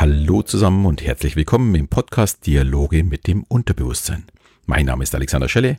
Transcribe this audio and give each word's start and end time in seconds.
Hallo 0.00 0.40
zusammen 0.40 0.86
und 0.86 1.02
herzlich 1.02 1.36
willkommen 1.36 1.74
im 1.74 1.86
Podcast 1.86 2.46
Dialoge 2.46 3.04
mit 3.04 3.26
dem 3.26 3.42
Unterbewusstsein. 3.42 4.24
Mein 4.64 4.86
Name 4.86 5.02
ist 5.02 5.14
Alexander 5.14 5.46
Schelle. 5.46 5.76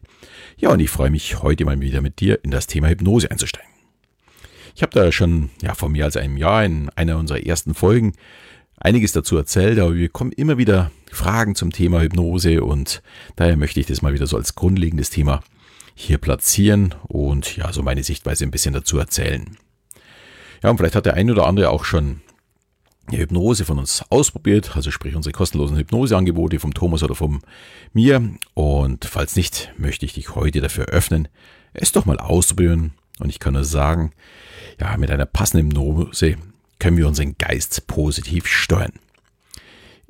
Ja, 0.57 0.69
und 0.69 0.79
ich 0.79 0.91
freue 0.91 1.09
mich, 1.09 1.41
heute 1.41 1.65
mal 1.65 1.81
wieder 1.81 2.01
mit 2.01 2.19
dir 2.19 2.37
in 2.43 2.51
das 2.51 2.67
Thema 2.67 2.89
Hypnose 2.89 3.31
einzusteigen. 3.31 3.71
Ich 4.75 4.83
habe 4.83 4.93
da 4.93 5.11
schon 5.11 5.49
ja, 5.63 5.73
vor 5.73 5.89
mehr 5.89 6.05
als 6.05 6.17
einem 6.17 6.37
Jahr 6.37 6.63
in 6.63 6.89
einer 6.89 7.17
unserer 7.17 7.43
ersten 7.43 7.73
Folgen 7.73 8.13
einiges 8.77 9.11
dazu 9.11 9.37
erzählt, 9.37 9.79
aber 9.79 9.95
wir 9.95 10.09
kommen 10.09 10.33
immer 10.33 10.59
wieder 10.59 10.91
Fragen 11.11 11.55
zum 11.55 11.71
Thema 11.71 11.99
Hypnose 11.99 12.63
und 12.63 13.01
daher 13.37 13.57
möchte 13.57 13.79
ich 13.79 13.87
das 13.87 14.03
mal 14.03 14.13
wieder 14.13 14.27
so 14.27 14.37
als 14.37 14.53
grundlegendes 14.53 15.09
Thema 15.09 15.41
hier 15.95 16.19
platzieren 16.19 16.93
und 17.07 17.57
ja, 17.57 17.73
so 17.73 17.81
meine 17.81 18.03
Sichtweise 18.03 18.43
ein 18.43 18.51
bisschen 18.51 18.75
dazu 18.75 18.99
erzählen. 18.99 19.57
Ja, 20.61 20.69
und 20.69 20.77
vielleicht 20.77 20.95
hat 20.95 21.07
der 21.07 21.15
ein 21.15 21.31
oder 21.31 21.47
andere 21.47 21.71
auch 21.71 21.85
schon 21.85 22.21
Hypnose 23.09 23.65
von 23.65 23.79
uns 23.79 24.03
ausprobiert, 24.09 24.75
also 24.75 24.91
sprich 24.91 25.15
unsere 25.15 25.33
kostenlosen 25.33 25.77
Hypnoseangebote 25.77 26.59
vom 26.59 26.73
Thomas 26.73 27.03
oder 27.03 27.15
von 27.15 27.41
mir. 27.93 28.21
Und 28.53 29.05
falls 29.05 29.35
nicht, 29.35 29.73
möchte 29.77 30.05
ich 30.05 30.13
dich 30.13 30.35
heute 30.35 30.61
dafür 30.61 30.85
öffnen, 30.85 31.27
es 31.73 31.91
doch 31.91 32.05
mal 32.05 32.19
auszuprobieren. 32.19 32.93
Und 33.19 33.29
ich 33.29 33.39
kann 33.39 33.53
nur 33.53 33.63
sagen, 33.63 34.11
ja, 34.79 34.95
mit 34.97 35.11
einer 35.11 35.25
passenden 35.25 35.71
Hypnose 35.71 36.37
können 36.79 36.97
wir 36.97 37.07
unseren 37.07 37.37
Geist 37.37 37.85
positiv 37.87 38.47
steuern. 38.47 38.93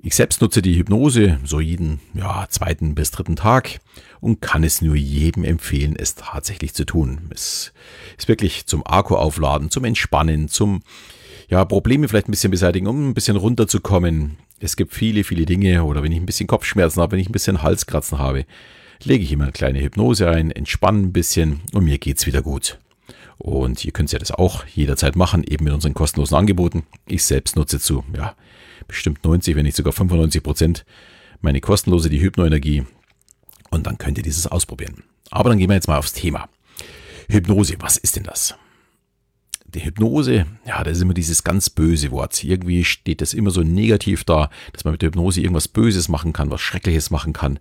Ich 0.04 0.16
selbst 0.16 0.42
nutze 0.42 0.64
die 0.64 0.78
Hypnose 0.78 1.40
so 1.44 1.60
jeden 1.60 2.00
ja, 2.16 2.48
zweiten 2.50 2.96
bis 2.96 3.12
dritten 3.12 3.36
Tag 3.36 3.82
und 4.20 4.42
kann 4.42 4.64
es 4.64 4.82
nur 4.82 4.96
jedem 4.96 5.44
empfehlen, 5.44 5.96
es 5.96 6.16
tatsächlich 6.16 6.74
zu 6.74 6.86
tun. 6.86 7.30
Es 7.30 7.72
ist 8.18 8.28
wirklich 8.28 8.66
zum 8.66 8.86
Akku 8.86 9.16
aufladen, 9.16 9.70
zum 9.70 9.86
Entspannen, 9.86 10.48
zum 10.48 10.82
ja, 11.52 11.66
Probleme 11.66 12.08
vielleicht 12.08 12.30
ein 12.30 12.32
bisschen 12.32 12.50
beseitigen, 12.50 12.88
um 12.88 13.10
ein 13.10 13.14
bisschen 13.14 13.36
runterzukommen. 13.36 14.38
Es 14.62 14.78
gibt 14.78 14.94
viele, 14.94 15.26
viele 15.26 15.46
Dinge 15.46 15.84
oder 15.84 16.02
wenn 16.02 16.14
ich 16.14 16.18
ein 16.18 16.26
bisschen 16.26 16.48
Kopfschmerzen 16.48 17.02
habe, 17.02 17.12
wenn 17.12 17.20
ich 17.20 17.28
ein 17.28 17.34
bisschen 17.34 17.62
Halskratzen 17.62 18.20
habe, 18.20 18.46
lege 19.04 19.26
ich 19.26 19.34
immer 19.34 19.44
eine 19.44 19.52
kleine 19.52 19.82
Hypnose 19.82 20.30
ein, 20.30 20.52
entspanne 20.52 21.00
ein 21.00 21.12
bisschen 21.12 21.60
und 21.74 21.84
mir 21.84 21.98
geht's 21.98 22.26
wieder 22.26 22.42
gut. 22.42 22.80
Und 23.38 23.84
ihr 23.84 23.92
könnt 23.92 24.14
ja 24.14 24.20
das 24.20 24.32
auch 24.32 24.66
jederzeit 24.66 25.18
machen, 25.18 25.44
eben 25.44 25.66
mit 25.66 25.74
unseren 25.74 25.94
kostenlosen 25.94 26.38
Angeboten. 26.38 26.84
Ich 27.06 27.26
selbst 27.26 27.58
nutze 27.58 27.82
zu, 27.82 28.06
ja, 28.16 28.34
bestimmt 28.88 29.26
90, 29.26 29.56
wenn 29.58 29.66
nicht 29.66 29.76
sogar 29.76 29.92
95 29.92 30.42
Prozent 30.42 30.86
meine 31.42 31.60
kostenlose, 31.60 32.10
die 32.10 32.22
Hypnoenergie. 32.22 32.86
Und 33.72 33.88
dann 33.88 33.98
könnt 33.98 34.18
ihr 34.18 34.24
dieses 34.24 34.48
ausprobieren. 34.48 35.04
Aber 35.32 35.50
dann 35.50 35.60
gehen 35.60 35.70
wir 35.70 35.76
jetzt 35.76 35.88
mal 35.88 35.98
aufs 35.98 36.14
Thema. 36.14 36.48
Hypnose, 37.30 37.76
was 37.80 37.98
ist 37.98 38.16
denn 38.16 38.24
das? 38.24 38.56
Die 39.74 39.86
Hypnose, 39.86 40.46
ja, 40.66 40.84
das 40.84 40.98
ist 40.98 41.04
immer 41.04 41.14
dieses 41.14 41.44
ganz 41.44 41.70
böse 41.70 42.12
Wort. 42.12 42.44
Irgendwie 42.44 42.84
steht 42.84 43.22
das 43.22 43.34
immer 43.34 43.52
so 43.52 43.62
negativ 43.62 44.24
da, 44.24 44.50
dass 44.74 44.84
man 44.84 44.94
mit 44.94 45.02
der 45.02 45.08
Hypnose 45.08 45.42
irgendwas 45.42 45.68
Böses 45.68 46.10
machen 46.10 46.34
kann, 46.34 46.52
was 46.52 46.62
Schreckliches 46.62 47.10
machen 47.10 47.34
kann. 47.34 47.60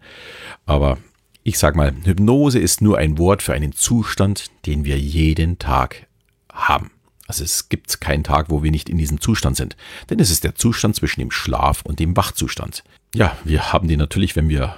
Aber 0.66 0.98
ich 1.42 1.58
sag 1.58 1.76
mal, 1.76 1.94
Hypnose 2.04 2.58
ist 2.58 2.80
nur 2.80 2.98
ein 2.98 3.18
Wort 3.18 3.42
für 3.42 3.54
einen 3.54 3.72
Zustand, 3.72 4.50
den 4.66 4.84
wir 4.84 4.98
jeden 4.98 5.58
Tag 5.58 6.06
haben. 6.52 6.90
Also 7.26 7.44
es 7.44 7.68
gibt 7.68 8.00
keinen 8.00 8.24
Tag, 8.24 8.50
wo 8.50 8.62
wir 8.62 8.72
nicht 8.72 8.88
in 8.88 8.98
diesem 8.98 9.20
Zustand 9.20 9.56
sind. 9.56 9.76
Denn 10.10 10.18
es 10.18 10.30
ist 10.30 10.42
der 10.42 10.56
Zustand 10.56 10.96
zwischen 10.96 11.20
dem 11.20 11.30
Schlaf 11.30 11.82
und 11.82 12.00
dem 12.00 12.16
Wachzustand. 12.16 12.82
Ja, 13.14 13.36
wir 13.44 13.72
haben 13.72 13.86
den 13.86 14.00
natürlich, 14.00 14.34
wenn 14.34 14.48
wir 14.48 14.74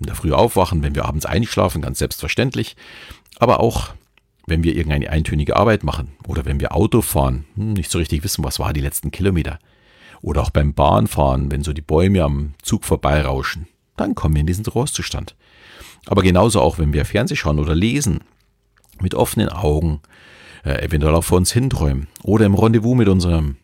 in 0.00 0.06
der 0.06 0.16
Früh 0.16 0.32
aufwachen, 0.32 0.82
wenn 0.82 0.96
wir 0.96 1.04
abends 1.04 1.26
einschlafen, 1.26 1.80
ganz 1.80 2.00
selbstverständlich. 2.00 2.74
Aber 3.38 3.60
auch 3.60 3.94
wenn 4.52 4.62
wir 4.62 4.76
irgendeine 4.76 5.08
eintönige 5.08 5.56
Arbeit 5.56 5.82
machen 5.82 6.12
oder 6.28 6.44
wenn 6.44 6.60
wir 6.60 6.76
Auto 6.76 7.00
fahren, 7.00 7.46
hm, 7.54 7.72
nicht 7.72 7.90
so 7.90 7.98
richtig 7.98 8.22
wissen, 8.22 8.44
was 8.44 8.58
war 8.58 8.74
die 8.74 8.82
letzten 8.82 9.10
Kilometer. 9.10 9.58
Oder 10.20 10.42
auch 10.42 10.50
beim 10.50 10.74
Bahnfahren, 10.74 11.50
wenn 11.50 11.64
so 11.64 11.72
die 11.72 11.80
Bäume 11.80 12.22
am 12.22 12.52
Zug 12.62 12.84
vorbeirauschen, 12.84 13.66
dann 13.96 14.14
kommen 14.14 14.34
wir 14.34 14.40
in 14.40 14.46
diesen 14.46 14.64
Trostzustand. 14.64 15.34
Aber 16.04 16.22
genauso 16.22 16.60
auch, 16.60 16.78
wenn 16.78 16.92
wir 16.92 17.06
Fernseh 17.06 17.34
schauen 17.34 17.58
oder 17.58 17.74
lesen, 17.74 18.20
mit 19.00 19.14
offenen 19.14 19.48
Augen, 19.48 20.00
äh, 20.64 20.84
eventuell 20.84 21.14
auch 21.14 21.24
vor 21.24 21.38
uns 21.38 21.50
hinträumen 21.50 22.08
oder 22.22 22.44
im 22.44 22.54
Rendezvous 22.54 22.94
mit 22.94 23.08
unserem 23.08 23.56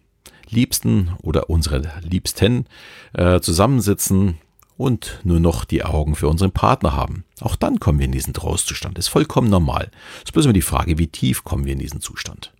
Liebsten 0.48 1.10
oder 1.22 1.50
unserer 1.50 1.82
Liebsten 2.00 2.64
äh, 3.12 3.40
zusammensitzen, 3.40 4.38
und 4.78 5.20
nur 5.24 5.40
noch 5.40 5.66
die 5.66 5.84
Augen 5.84 6.14
für 6.14 6.28
unseren 6.28 6.52
Partner 6.52 6.94
haben. 6.94 7.24
Auch 7.40 7.56
dann 7.56 7.80
kommen 7.80 7.98
wir 7.98 8.06
in 8.06 8.12
diesen 8.12 8.32
Trostzustand. 8.32 8.96
Das 8.96 9.06
ist 9.06 9.10
vollkommen 9.10 9.50
normal. 9.50 9.90
Es 10.18 10.26
ist 10.26 10.32
bloß 10.32 10.46
immer 10.46 10.54
die 10.54 10.62
Frage, 10.62 10.96
wie 10.96 11.08
tief 11.08 11.44
kommen 11.44 11.66
wir 11.66 11.74
in 11.74 11.80
diesen 11.80 12.00
Zustand. 12.00 12.52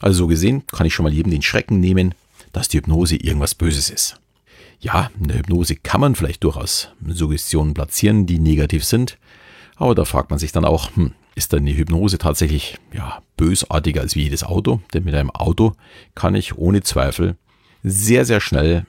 Also 0.00 0.18
so 0.18 0.26
gesehen 0.28 0.66
kann 0.68 0.86
ich 0.86 0.94
schon 0.94 1.04
mal 1.04 1.12
jedem 1.12 1.32
den 1.32 1.42
Schrecken 1.42 1.80
nehmen, 1.80 2.14
dass 2.52 2.68
die 2.68 2.78
Hypnose 2.78 3.16
irgendwas 3.16 3.54
Böses 3.54 3.90
ist. 3.90 4.20
Ja, 4.80 5.10
in 5.18 5.28
der 5.28 5.38
Hypnose 5.38 5.76
kann 5.76 6.00
man 6.00 6.14
vielleicht 6.14 6.44
durchaus 6.44 6.88
Suggestionen 7.06 7.74
platzieren, 7.74 8.26
die 8.26 8.38
negativ 8.38 8.84
sind. 8.84 9.18
Aber 9.76 9.94
da 9.94 10.04
fragt 10.04 10.30
man 10.30 10.38
sich 10.38 10.52
dann 10.52 10.64
auch, 10.64 10.94
hm, 10.94 11.12
ist 11.34 11.52
dann 11.52 11.66
die 11.66 11.76
Hypnose 11.76 12.18
tatsächlich 12.18 12.78
ja, 12.92 13.20
bösartiger 13.36 14.00
als 14.00 14.14
wie 14.14 14.22
jedes 14.22 14.44
Auto? 14.44 14.80
Denn 14.94 15.04
mit 15.04 15.14
einem 15.14 15.30
Auto 15.30 15.74
kann 16.14 16.34
ich 16.36 16.56
ohne 16.56 16.82
Zweifel 16.82 17.36
sehr, 17.82 18.24
sehr 18.24 18.40
schnell 18.40 18.86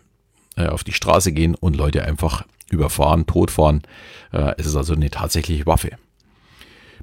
äh, 0.56 0.68
auf 0.68 0.84
die 0.84 0.94
Straße 0.94 1.31
gehen 1.31 1.56
und 1.56 1.75
Leute 1.75 2.03
einfach 2.03 2.46
überfahren, 2.69 3.25
totfahren. 3.25 3.81
Äh, 4.31 4.53
es 4.58 4.66
ist 4.66 4.75
also 4.75 4.94
eine 4.94 5.09
tatsächliche 5.09 5.66
Waffe. 5.66 5.91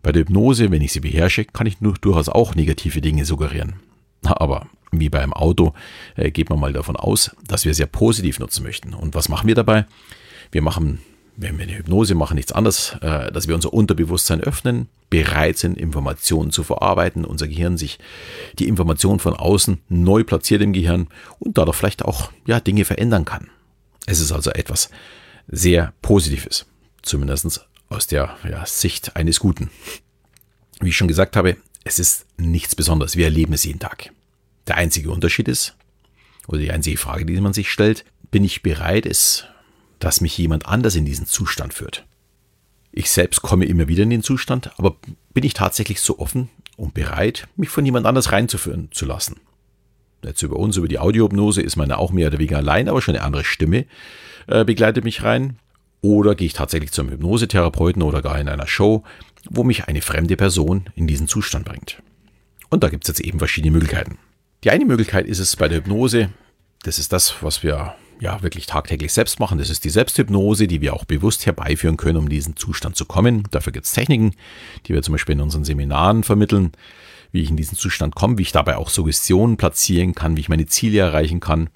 Bei 0.02 0.12
der 0.12 0.22
Hypnose, 0.22 0.70
wenn 0.70 0.82
ich 0.82 0.92
sie 0.92 1.00
beherrsche, 1.00 1.44
kann 1.44 1.66
ich 1.66 1.80
nur 1.80 1.94
durchaus 1.94 2.28
auch 2.28 2.54
negative 2.54 3.00
Dinge 3.00 3.24
suggerieren. 3.24 3.74
Aber 4.22 4.66
wie 4.92 5.08
beim 5.08 5.32
Auto 5.32 5.74
äh, 6.16 6.30
geht 6.30 6.50
man 6.50 6.58
mal 6.58 6.72
davon 6.72 6.96
aus, 6.96 7.36
dass 7.46 7.64
wir 7.64 7.74
sehr 7.74 7.86
positiv 7.86 8.38
nutzen 8.38 8.64
möchten. 8.64 8.94
Und 8.94 9.14
was 9.14 9.28
machen 9.28 9.46
wir 9.46 9.54
dabei? 9.54 9.86
Wir 10.52 10.62
machen 10.62 11.00
wenn 11.36 11.58
wir 11.58 11.64
eine 11.64 11.78
Hypnose 11.78 12.14
machen, 12.14 12.34
nichts 12.34 12.52
anderes, 12.52 12.96
äh, 13.00 13.30
dass 13.32 13.48
wir 13.48 13.54
unser 13.54 13.72
Unterbewusstsein 13.72 14.40
öffnen, 14.40 14.88
bereit 15.08 15.58
sind, 15.58 15.78
Informationen 15.78 16.50
zu 16.52 16.62
verarbeiten, 16.62 17.24
unser 17.24 17.48
Gehirn 17.48 17.76
sich 17.76 17.98
die 18.58 18.68
Informationen 18.68 19.18
von 19.18 19.34
außen 19.34 19.80
neu 19.88 20.24
platziert 20.24 20.62
im 20.62 20.72
Gehirn 20.72 21.08
und 21.38 21.58
dadurch 21.58 21.76
vielleicht 21.76 22.04
auch 22.04 22.30
ja, 22.46 22.60
Dinge 22.60 22.84
verändern 22.84 23.24
kann. 23.24 23.50
Es 24.06 24.20
ist 24.20 24.32
also 24.32 24.50
etwas 24.50 24.90
sehr 25.48 25.92
Positives, 26.02 26.66
zumindest 27.02 27.66
aus 27.88 28.06
der 28.06 28.36
ja, 28.48 28.64
Sicht 28.66 29.16
eines 29.16 29.40
Guten. 29.40 29.70
Wie 30.80 30.90
ich 30.90 30.96
schon 30.96 31.08
gesagt 31.08 31.36
habe, 31.36 31.56
es 31.84 31.98
ist 31.98 32.26
nichts 32.36 32.76
Besonderes. 32.76 33.16
Wir 33.16 33.26
erleben 33.26 33.52
es 33.52 33.64
jeden 33.64 33.80
Tag. 33.80 34.12
Der 34.66 34.76
einzige 34.76 35.10
Unterschied 35.10 35.48
ist, 35.48 35.76
oder 36.46 36.58
die 36.58 36.70
einzige 36.70 36.96
Frage, 36.96 37.24
die 37.26 37.40
man 37.40 37.52
sich 37.52 37.70
stellt, 37.70 38.04
bin 38.30 38.44
ich 38.44 38.62
bereit, 38.62 39.06
es 39.06 39.44
dass 40.00 40.20
mich 40.20 40.36
jemand 40.36 40.66
anders 40.66 40.96
in 40.96 41.04
diesen 41.04 41.26
Zustand 41.26 41.72
führt. 41.72 42.04
Ich 42.90 43.10
selbst 43.10 43.42
komme 43.42 43.66
immer 43.66 43.86
wieder 43.86 44.02
in 44.02 44.10
den 44.10 44.22
Zustand, 44.24 44.72
aber 44.76 44.96
bin 45.32 45.44
ich 45.44 45.54
tatsächlich 45.54 46.00
so 46.00 46.18
offen 46.18 46.48
und 46.76 46.94
bereit, 46.94 47.46
mich 47.54 47.68
von 47.68 47.84
jemand 47.84 48.06
anders 48.06 48.32
reinzuführen 48.32 48.88
zu 48.90 49.06
lassen? 49.06 49.36
Jetzt 50.24 50.42
über 50.42 50.56
uns, 50.56 50.76
über 50.76 50.88
die 50.88 50.98
Audiohypnose 50.98 51.62
ist 51.62 51.76
meine 51.76 51.98
auch 51.98 52.10
mehr 52.10 52.28
oder 52.28 52.38
weniger 52.38 52.58
allein, 52.58 52.88
aber 52.88 53.00
schon 53.00 53.14
eine 53.14 53.24
andere 53.24 53.44
Stimme 53.44 53.86
äh, 54.48 54.64
begleitet 54.64 55.04
mich 55.04 55.22
rein. 55.22 55.58
Oder 56.02 56.34
gehe 56.34 56.46
ich 56.46 56.54
tatsächlich 56.54 56.92
zum 56.92 57.10
Hypnosetherapeuten 57.10 58.02
oder 58.02 58.22
gar 58.22 58.38
in 58.38 58.48
einer 58.48 58.66
Show, 58.66 59.04
wo 59.48 59.64
mich 59.64 59.84
eine 59.84 60.02
fremde 60.02 60.36
Person 60.36 60.86
in 60.94 61.06
diesen 61.06 61.28
Zustand 61.28 61.66
bringt. 61.66 62.02
Und 62.70 62.82
da 62.82 62.88
gibt 62.88 63.04
es 63.04 63.08
jetzt 63.08 63.26
eben 63.26 63.38
verschiedene 63.38 63.72
Möglichkeiten. 63.72 64.18
Die 64.64 64.70
eine 64.70 64.84
Möglichkeit 64.84 65.26
ist 65.26 65.38
es 65.38 65.56
bei 65.56 65.68
der 65.68 65.78
Hypnose, 65.78 66.30
das 66.82 66.98
ist 66.98 67.12
das, 67.12 67.42
was 67.42 67.62
wir 67.62 67.94
ja 68.20 68.42
wirklich 68.42 68.66
tagtäglich 68.66 69.12
selbst 69.12 69.40
machen. 69.40 69.58
Das 69.58 69.70
ist 69.70 69.84
die 69.84 69.90
Selbsthypnose, 69.90 70.66
die 70.66 70.80
wir 70.80 70.94
auch 70.94 71.04
bewusst 71.04 71.46
herbeiführen 71.46 71.96
können, 71.96 72.18
um 72.18 72.28
diesen 72.28 72.56
Zustand 72.56 72.96
zu 72.96 73.06
kommen. 73.06 73.44
Dafür 73.50 73.72
gibt 73.72 73.86
es 73.86 73.92
Techniken, 73.92 74.34
die 74.86 74.94
wir 74.94 75.02
zum 75.02 75.12
Beispiel 75.12 75.34
in 75.34 75.40
unseren 75.40 75.64
Seminaren 75.64 76.22
vermitteln, 76.22 76.72
wie 77.32 77.42
ich 77.42 77.50
in 77.50 77.56
diesen 77.56 77.78
Zustand 77.78 78.14
komme, 78.14 78.38
wie 78.38 78.42
ich 78.42 78.52
dabei 78.52 78.76
auch 78.76 78.90
Suggestionen 78.90 79.56
platzieren 79.56 80.14
kann, 80.14 80.36
wie 80.36 80.40
ich 80.40 80.48
meine 80.48 80.66
Ziele 80.66 80.98
erreichen 80.98 81.40
kann 81.40 81.70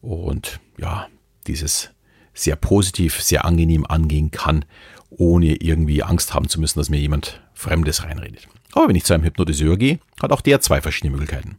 und 0.00 0.60
ja, 0.76 1.08
dieses 1.46 1.90
sehr 2.34 2.56
positiv, 2.56 3.20
sehr 3.20 3.44
angenehm 3.44 3.84
angehen 3.86 4.30
kann, 4.30 4.64
ohne 5.10 5.56
irgendwie 5.56 6.02
Angst 6.02 6.34
haben 6.34 6.48
zu 6.48 6.60
müssen, 6.60 6.78
dass 6.78 6.90
mir 6.90 7.00
jemand 7.00 7.40
Fremdes 7.54 8.04
reinredet. 8.04 8.46
Aber 8.72 8.88
wenn 8.88 8.96
ich 8.96 9.04
zu 9.04 9.14
einem 9.14 9.24
Hypnotiseur 9.24 9.76
gehe, 9.76 9.98
hat 10.22 10.32
auch 10.32 10.42
der 10.42 10.60
zwei 10.60 10.80
verschiedene 10.80 11.12
Möglichkeiten. 11.12 11.58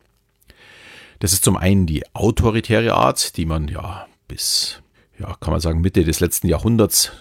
Das 1.20 1.34
ist 1.34 1.44
zum 1.44 1.58
einen 1.58 1.86
die 1.86 2.04
autoritäre 2.16 2.94
Art, 2.94 3.36
die 3.36 3.46
man 3.46 3.68
ja 3.68 4.08
bis, 4.30 4.82
ja, 5.20 5.36
kann 5.42 5.52
man 5.52 5.60
sagen, 5.60 5.82
Mitte 5.82 6.06
des 6.06 6.22
letzten 6.22 6.48
Jahrhunderts 6.48 7.12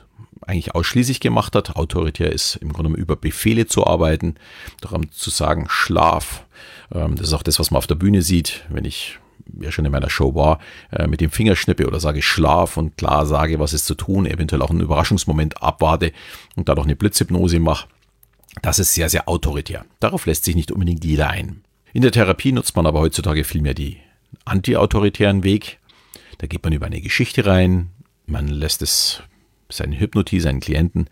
eigentlich 0.46 0.75
ausschließlich 0.75 1.19
gemacht 1.19 1.56
hat. 1.56 1.75
Autoritär 1.75 2.32
ist 2.32 2.56
im 2.56 2.72
Grunde 2.72 2.96
über 2.96 3.16
Befehle 3.16 3.66
zu 3.66 3.84
arbeiten, 3.84 4.37
darum 4.81 5.10
zu 5.10 5.31
sagen, 5.31 5.66
Schlaf. 5.69 6.46
Ähm, 6.94 7.16
das 7.16 7.28
ist 7.28 7.32
auch 7.32 7.43
das, 7.43 7.58
was 7.58 7.72
man 7.72 7.78
auf 7.78 7.88
der 7.88 7.96
Bühne 7.96 8.22
sieht, 8.22 8.64
wenn 8.69 8.84
ich 8.84 9.19
ja 9.60 9.72
schon 9.72 9.84
in 9.84 9.93
meiner 9.93 10.10
Show 10.10 10.34
war, 10.34 10.60
äh, 10.90 11.06
mit 11.06 11.20
dem 11.20 11.31
Fingerschnippe 11.31 11.87
oder 11.87 12.00
sage 12.00 12.22
Schlaf 12.22 12.76
und 12.76 12.96
klar 12.96 13.26
sage, 13.26 13.58
was 13.58 13.72
ist 13.72 13.87
zu 13.87 13.94
tun, 13.94 14.26
eventuell 14.26 14.62
auch 14.62 14.70
einen 14.70 14.81
Überraschungsmoment 14.81 15.62
abwarte 15.62 16.12
und 16.54 16.69
dadurch 16.69 16.87
eine 16.87 16.96
Blitzhypnose 16.96 17.58
mache. 17.58 17.88
Das 18.62 18.78
ist 18.78 18.94
sehr, 18.94 19.08
sehr 19.08 19.28
autoritär. 19.28 19.84
Darauf 20.00 20.26
lässt 20.26 20.44
sich 20.44 20.56
nicht 20.56 20.72
unbedingt 20.72 21.04
jeder 21.04 21.31
ein. 21.31 21.62
In 21.93 22.02
der 22.02 22.12
Therapie 22.12 22.52
nutzt 22.52 22.76
man 22.76 22.87
aber 22.87 23.00
heutzutage 23.00 23.44
vielmehr 23.44 23.75
die 23.75 23.99
anti-autoritären 24.44 25.43
Weg. 25.43 25.78
Da 26.38 26.46
geht 26.46 26.62
man 26.64 26.73
über 26.73 26.87
eine 26.87 27.00
Geschichte 27.00 27.46
rein, 27.46 27.90
man 28.26 28.49
lässt 28.49 28.82
es 28.82 29.23
seinen 29.69 29.93
Hypnotie, 29.93 30.40
seinen 30.40 30.61
Klienten 30.61 31.08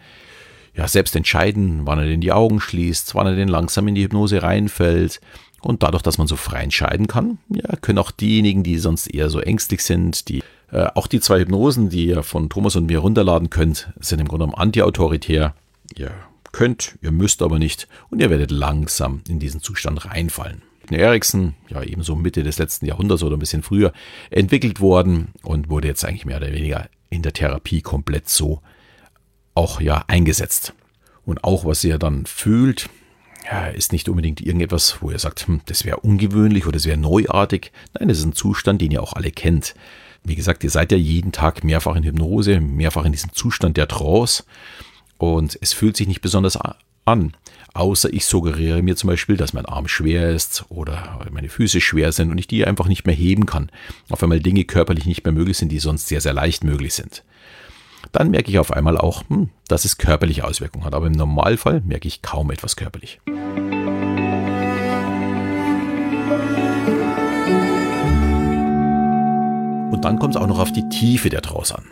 ja 0.74 0.86
selbst 0.88 1.16
entscheiden, 1.16 1.80
wann 1.84 1.98
er 1.98 2.06
denn 2.06 2.20
die 2.20 2.32
Augen 2.32 2.60
schließt, 2.60 3.14
wann 3.14 3.26
er 3.26 3.34
denn 3.34 3.48
langsam 3.48 3.88
in 3.88 3.94
die 3.94 4.04
Hypnose 4.04 4.42
reinfällt. 4.42 5.20
Und 5.62 5.82
dadurch, 5.82 6.02
dass 6.02 6.18
man 6.18 6.26
so 6.26 6.36
frei 6.36 6.62
entscheiden 6.62 7.06
kann, 7.06 7.38
ja, 7.48 7.76
können 7.76 7.98
auch 7.98 8.10
diejenigen, 8.10 8.62
die 8.62 8.78
sonst 8.78 9.08
eher 9.08 9.30
so 9.30 9.40
ängstlich 9.40 9.82
sind, 9.82 10.28
die 10.28 10.42
äh, 10.70 10.86
auch 10.94 11.06
die 11.06 11.20
zwei 11.20 11.40
Hypnosen, 11.40 11.88
die 11.88 12.06
ihr 12.06 12.22
von 12.22 12.50
Thomas 12.50 12.76
und 12.76 12.86
mir 12.86 12.98
runterladen 12.98 13.50
könnt, 13.50 13.92
sind 13.98 14.20
im 14.20 14.28
Grunde 14.28 14.44
genommen 14.44 14.60
antiautoritär. 14.60 15.54
Ihr 15.96 16.12
könnt, 16.52 16.98
ihr 17.02 17.10
müsst 17.10 17.42
aber 17.42 17.58
nicht 17.58 17.88
und 18.10 18.20
ihr 18.20 18.30
werdet 18.30 18.50
langsam 18.50 19.22
in 19.28 19.38
diesen 19.38 19.62
Zustand 19.62 20.04
reinfallen. 20.04 20.62
Erikson, 20.94 21.54
ja 21.68 21.82
ebenso 21.82 22.14
Mitte 22.14 22.42
des 22.42 22.58
letzten 22.58 22.86
Jahrhunderts 22.86 23.22
oder 23.22 23.36
ein 23.36 23.40
bisschen 23.40 23.62
früher, 23.62 23.92
entwickelt 24.30 24.80
worden 24.80 25.28
und 25.42 25.68
wurde 25.68 25.88
jetzt 25.88 26.04
eigentlich 26.04 26.26
mehr 26.26 26.36
oder 26.36 26.52
weniger 26.52 26.88
in 27.10 27.22
der 27.22 27.32
Therapie 27.32 27.82
komplett 27.82 28.28
so 28.28 28.60
auch 29.54 29.80
ja 29.80 30.04
eingesetzt. 30.06 30.74
Und 31.24 31.42
auch 31.42 31.64
was 31.64 31.82
ihr 31.82 31.98
dann 31.98 32.26
fühlt, 32.26 32.88
ja, 33.50 33.66
ist 33.66 33.92
nicht 33.92 34.08
unbedingt 34.08 34.40
irgendetwas, 34.40 34.98
wo 35.00 35.10
ihr 35.10 35.18
sagt, 35.18 35.46
hm, 35.46 35.60
das 35.66 35.84
wäre 35.84 36.00
ungewöhnlich 36.00 36.64
oder 36.66 36.74
das 36.74 36.86
wäre 36.86 36.96
neuartig. 36.96 37.72
Nein, 37.98 38.08
das 38.08 38.18
ist 38.18 38.24
ein 38.24 38.32
Zustand, 38.32 38.80
den 38.80 38.90
ihr 38.90 39.02
auch 39.02 39.14
alle 39.14 39.30
kennt. 39.30 39.74
Wie 40.24 40.34
gesagt, 40.34 40.64
ihr 40.64 40.70
seid 40.70 40.92
ja 40.92 40.98
jeden 40.98 41.32
Tag 41.32 41.62
mehrfach 41.62 41.94
in 41.96 42.02
Hypnose, 42.02 42.60
mehrfach 42.60 43.04
in 43.04 43.12
diesem 43.12 43.32
Zustand 43.32 43.76
der 43.76 43.88
Trance 43.88 44.44
und 45.18 45.56
es 45.60 45.72
fühlt 45.72 45.96
sich 45.96 46.08
nicht 46.08 46.20
besonders 46.20 46.58
an. 47.06 47.34
Außer 47.72 48.12
ich 48.12 48.24
suggeriere 48.24 48.82
mir 48.82 48.96
zum 48.96 49.08
Beispiel, 49.08 49.36
dass 49.36 49.52
mein 49.52 49.66
Arm 49.66 49.88
schwer 49.88 50.30
ist 50.30 50.64
oder 50.68 51.26
meine 51.30 51.48
Füße 51.48 51.80
schwer 51.80 52.12
sind 52.12 52.30
und 52.30 52.38
ich 52.38 52.46
die 52.48 52.66
einfach 52.66 52.88
nicht 52.88 53.06
mehr 53.06 53.14
heben 53.14 53.46
kann. 53.46 53.70
Auf 54.08 54.22
einmal 54.22 54.40
Dinge 54.40 54.64
körperlich 54.64 55.06
nicht 55.06 55.24
mehr 55.24 55.32
möglich 55.32 55.58
sind, 55.58 55.70
die 55.70 55.78
sonst 55.78 56.08
sehr, 56.08 56.20
sehr 56.20 56.32
leicht 56.32 56.64
möglich 56.64 56.94
sind. 56.94 57.22
Dann 58.12 58.30
merke 58.30 58.50
ich 58.50 58.58
auf 58.58 58.72
einmal 58.72 58.96
auch, 58.96 59.28
hm, 59.28 59.50
dass 59.68 59.84
es 59.84 59.98
körperliche 59.98 60.44
Auswirkungen 60.44 60.84
hat. 60.84 60.94
Aber 60.94 61.06
im 61.06 61.12
Normalfall 61.12 61.82
merke 61.84 62.08
ich 62.08 62.22
kaum 62.22 62.50
etwas 62.50 62.76
körperlich. 62.76 63.20
Und 69.92 70.04
dann 70.04 70.18
kommt 70.18 70.34
es 70.34 70.40
auch 70.40 70.46
noch 70.46 70.60
auf 70.60 70.72
die 70.72 70.88
Tiefe 70.88 71.28
der 71.30 71.42
Trance 71.42 71.76
an. 71.76 71.84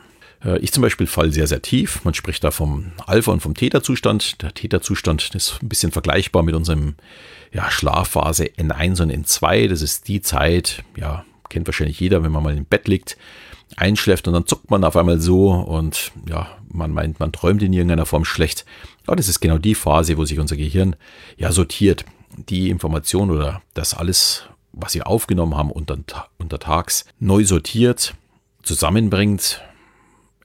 Äh, 0.44 0.58
ich 0.58 0.72
zum 0.72 0.82
Beispiel 0.82 1.06
falle 1.06 1.32
sehr, 1.32 1.46
sehr 1.46 1.62
tief. 1.62 2.04
Man 2.04 2.14
spricht 2.14 2.44
da 2.44 2.50
vom 2.50 2.92
Alpha- 3.06 3.32
und 3.32 3.40
vom 3.40 3.54
Theta-Zustand. 3.54 4.42
Der 4.42 4.54
Theta-Zustand 4.54 5.34
ist 5.34 5.58
ein 5.62 5.68
bisschen 5.68 5.92
vergleichbar 5.92 6.42
mit 6.42 6.54
unserem 6.54 6.94
ja, 7.52 7.70
Schlafphase 7.70 8.44
N1 8.44 9.02
und 9.02 9.12
N2. 9.12 9.68
Das 9.68 9.82
ist 9.82 10.08
die 10.08 10.20
Zeit, 10.20 10.82
ja, 10.96 11.24
kennt 11.48 11.66
wahrscheinlich 11.66 12.00
jeder, 12.00 12.22
wenn 12.22 12.32
man 12.32 12.42
mal 12.42 12.56
im 12.56 12.64
Bett 12.64 12.88
liegt, 12.88 13.16
einschläft 13.76 14.28
und 14.28 14.34
dann 14.34 14.46
zuckt 14.46 14.70
man 14.70 14.84
auf 14.84 14.96
einmal 14.96 15.20
so 15.20 15.50
und 15.50 16.12
ja, 16.28 16.48
man 16.68 16.92
meint, 16.92 17.18
man 17.18 17.32
träumt 17.32 17.62
in 17.62 17.72
irgendeiner 17.72 18.06
Form 18.06 18.24
schlecht. 18.24 18.64
Aber 19.06 19.16
das 19.16 19.28
ist 19.28 19.40
genau 19.40 19.58
die 19.58 19.74
Phase, 19.74 20.16
wo 20.16 20.24
sich 20.24 20.38
unser 20.38 20.56
Gehirn 20.56 20.96
ja 21.36 21.52
sortiert. 21.52 22.04
Die 22.36 22.68
Information 22.70 23.30
oder 23.30 23.62
das 23.74 23.94
alles 23.94 24.44
was 24.76 24.94
wir 24.94 25.06
aufgenommen 25.06 25.56
haben 25.56 25.70
unter, 25.70 25.96
untertags, 26.38 27.04
neu 27.18 27.44
sortiert, 27.44 28.14
zusammenbringt, 28.62 29.62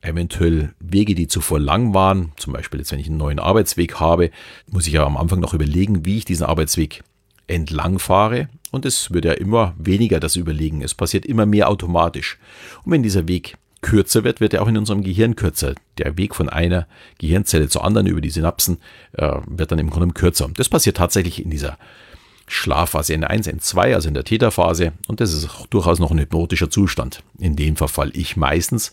eventuell 0.01 0.73
Wege, 0.79 1.15
die 1.15 1.27
zuvor 1.27 1.59
lang 1.59 1.93
waren, 1.93 2.31
zum 2.37 2.53
Beispiel 2.53 2.79
jetzt, 2.79 2.91
wenn 2.91 2.99
ich 2.99 3.07
einen 3.07 3.17
neuen 3.17 3.39
Arbeitsweg 3.39 3.99
habe, 3.99 4.31
muss 4.71 4.87
ich 4.87 4.93
ja 4.93 5.05
am 5.05 5.17
Anfang 5.17 5.39
noch 5.39 5.53
überlegen, 5.53 6.05
wie 6.05 6.17
ich 6.17 6.25
diesen 6.25 6.45
Arbeitsweg 6.45 7.03
entlang 7.47 7.99
fahre. 7.99 8.47
Und 8.71 8.85
es 8.85 9.11
wird 9.11 9.25
ja 9.25 9.33
immer 9.33 9.73
weniger 9.77 10.19
das 10.19 10.35
Überlegen. 10.35 10.81
Es 10.81 10.93
passiert 10.93 11.25
immer 11.25 11.45
mehr 11.45 11.69
automatisch. 11.69 12.37
Und 12.83 12.91
wenn 12.91 13.03
dieser 13.03 13.27
Weg 13.27 13.57
kürzer 13.81 14.23
wird, 14.23 14.41
wird 14.41 14.53
er 14.53 14.61
auch 14.61 14.67
in 14.67 14.77
unserem 14.77 15.03
Gehirn 15.03 15.35
kürzer. 15.35 15.73
Der 15.97 16.17
Weg 16.17 16.35
von 16.35 16.49
einer 16.49 16.87
Gehirnzelle 17.17 17.69
zur 17.69 17.83
anderen 17.83 18.07
über 18.07 18.21
die 18.21 18.29
Synapsen 18.29 18.77
äh, 19.13 19.37
wird 19.47 19.71
dann 19.71 19.79
im 19.79 19.89
Grunde 19.89 20.13
kürzer. 20.13 20.49
Das 20.55 20.69
passiert 20.69 20.97
tatsächlich 20.97 21.43
in 21.43 21.49
dieser 21.49 21.77
Schlafphase 22.47 23.13
N1, 23.13 23.47
N2, 23.47 23.93
also 23.93 24.07
in 24.07 24.15
der 24.15 24.23
Theta-Phase. 24.23 24.93
Und 25.07 25.21
das 25.21 25.33
ist 25.33 25.49
durchaus 25.69 25.99
noch 25.99 26.11
ein 26.11 26.19
hypnotischer 26.19 26.69
Zustand. 26.69 27.23
In 27.37 27.55
dem 27.55 27.75
verfall 27.75 28.11
ich 28.13 28.37
meistens. 28.37 28.91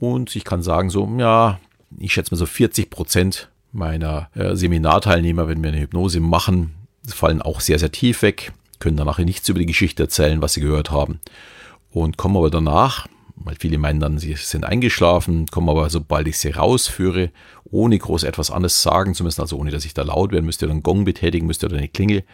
Und 0.00 0.34
ich 0.34 0.44
kann 0.44 0.62
sagen, 0.62 0.90
so, 0.90 1.08
ja, 1.18 1.60
ich 1.98 2.12
schätze 2.12 2.34
mal 2.34 2.38
so 2.38 2.46
40 2.46 2.90
Prozent 2.90 3.50
meiner 3.70 4.30
äh, 4.34 4.56
Seminarteilnehmer, 4.56 5.46
wenn 5.46 5.62
wir 5.62 5.70
eine 5.70 5.80
Hypnose 5.80 6.20
machen, 6.20 6.74
fallen 7.06 7.42
auch 7.42 7.60
sehr, 7.60 7.78
sehr 7.78 7.92
tief 7.92 8.22
weg, 8.22 8.52
können 8.78 8.96
danach 8.96 9.18
nichts 9.18 9.48
über 9.48 9.58
die 9.58 9.66
Geschichte 9.66 10.02
erzählen, 10.02 10.40
was 10.42 10.54
sie 10.54 10.62
gehört 10.62 10.90
haben. 10.90 11.20
Und 11.90 12.16
kommen 12.16 12.36
aber 12.36 12.50
danach, 12.50 13.06
weil 13.42 13.56
viele 13.58 13.78
meinen 13.78 14.00
dann, 14.00 14.18
sie 14.18 14.34
sind 14.34 14.64
eingeschlafen, 14.64 15.46
kommen 15.46 15.68
aber, 15.68 15.88
sobald 15.88 16.28
ich 16.28 16.38
sie 16.38 16.50
rausführe, 16.50 17.30
ohne 17.64 17.98
groß 17.98 18.24
etwas 18.24 18.50
anderes 18.50 18.82
sagen 18.82 19.14
zu 19.14 19.24
müssen, 19.24 19.40
also 19.40 19.56
ohne 19.56 19.70
dass 19.70 19.84
ich 19.84 19.94
da 19.94 20.02
laut 20.02 20.32
werden 20.32 20.44
müsste 20.44 20.66
oder 20.66 20.72
einen 20.72 20.82
Gong 20.82 21.04
betätigen 21.04 21.46
müsste 21.46 21.66
oder 21.66 21.78
eine 21.78 21.88
Klingel, 21.88 22.24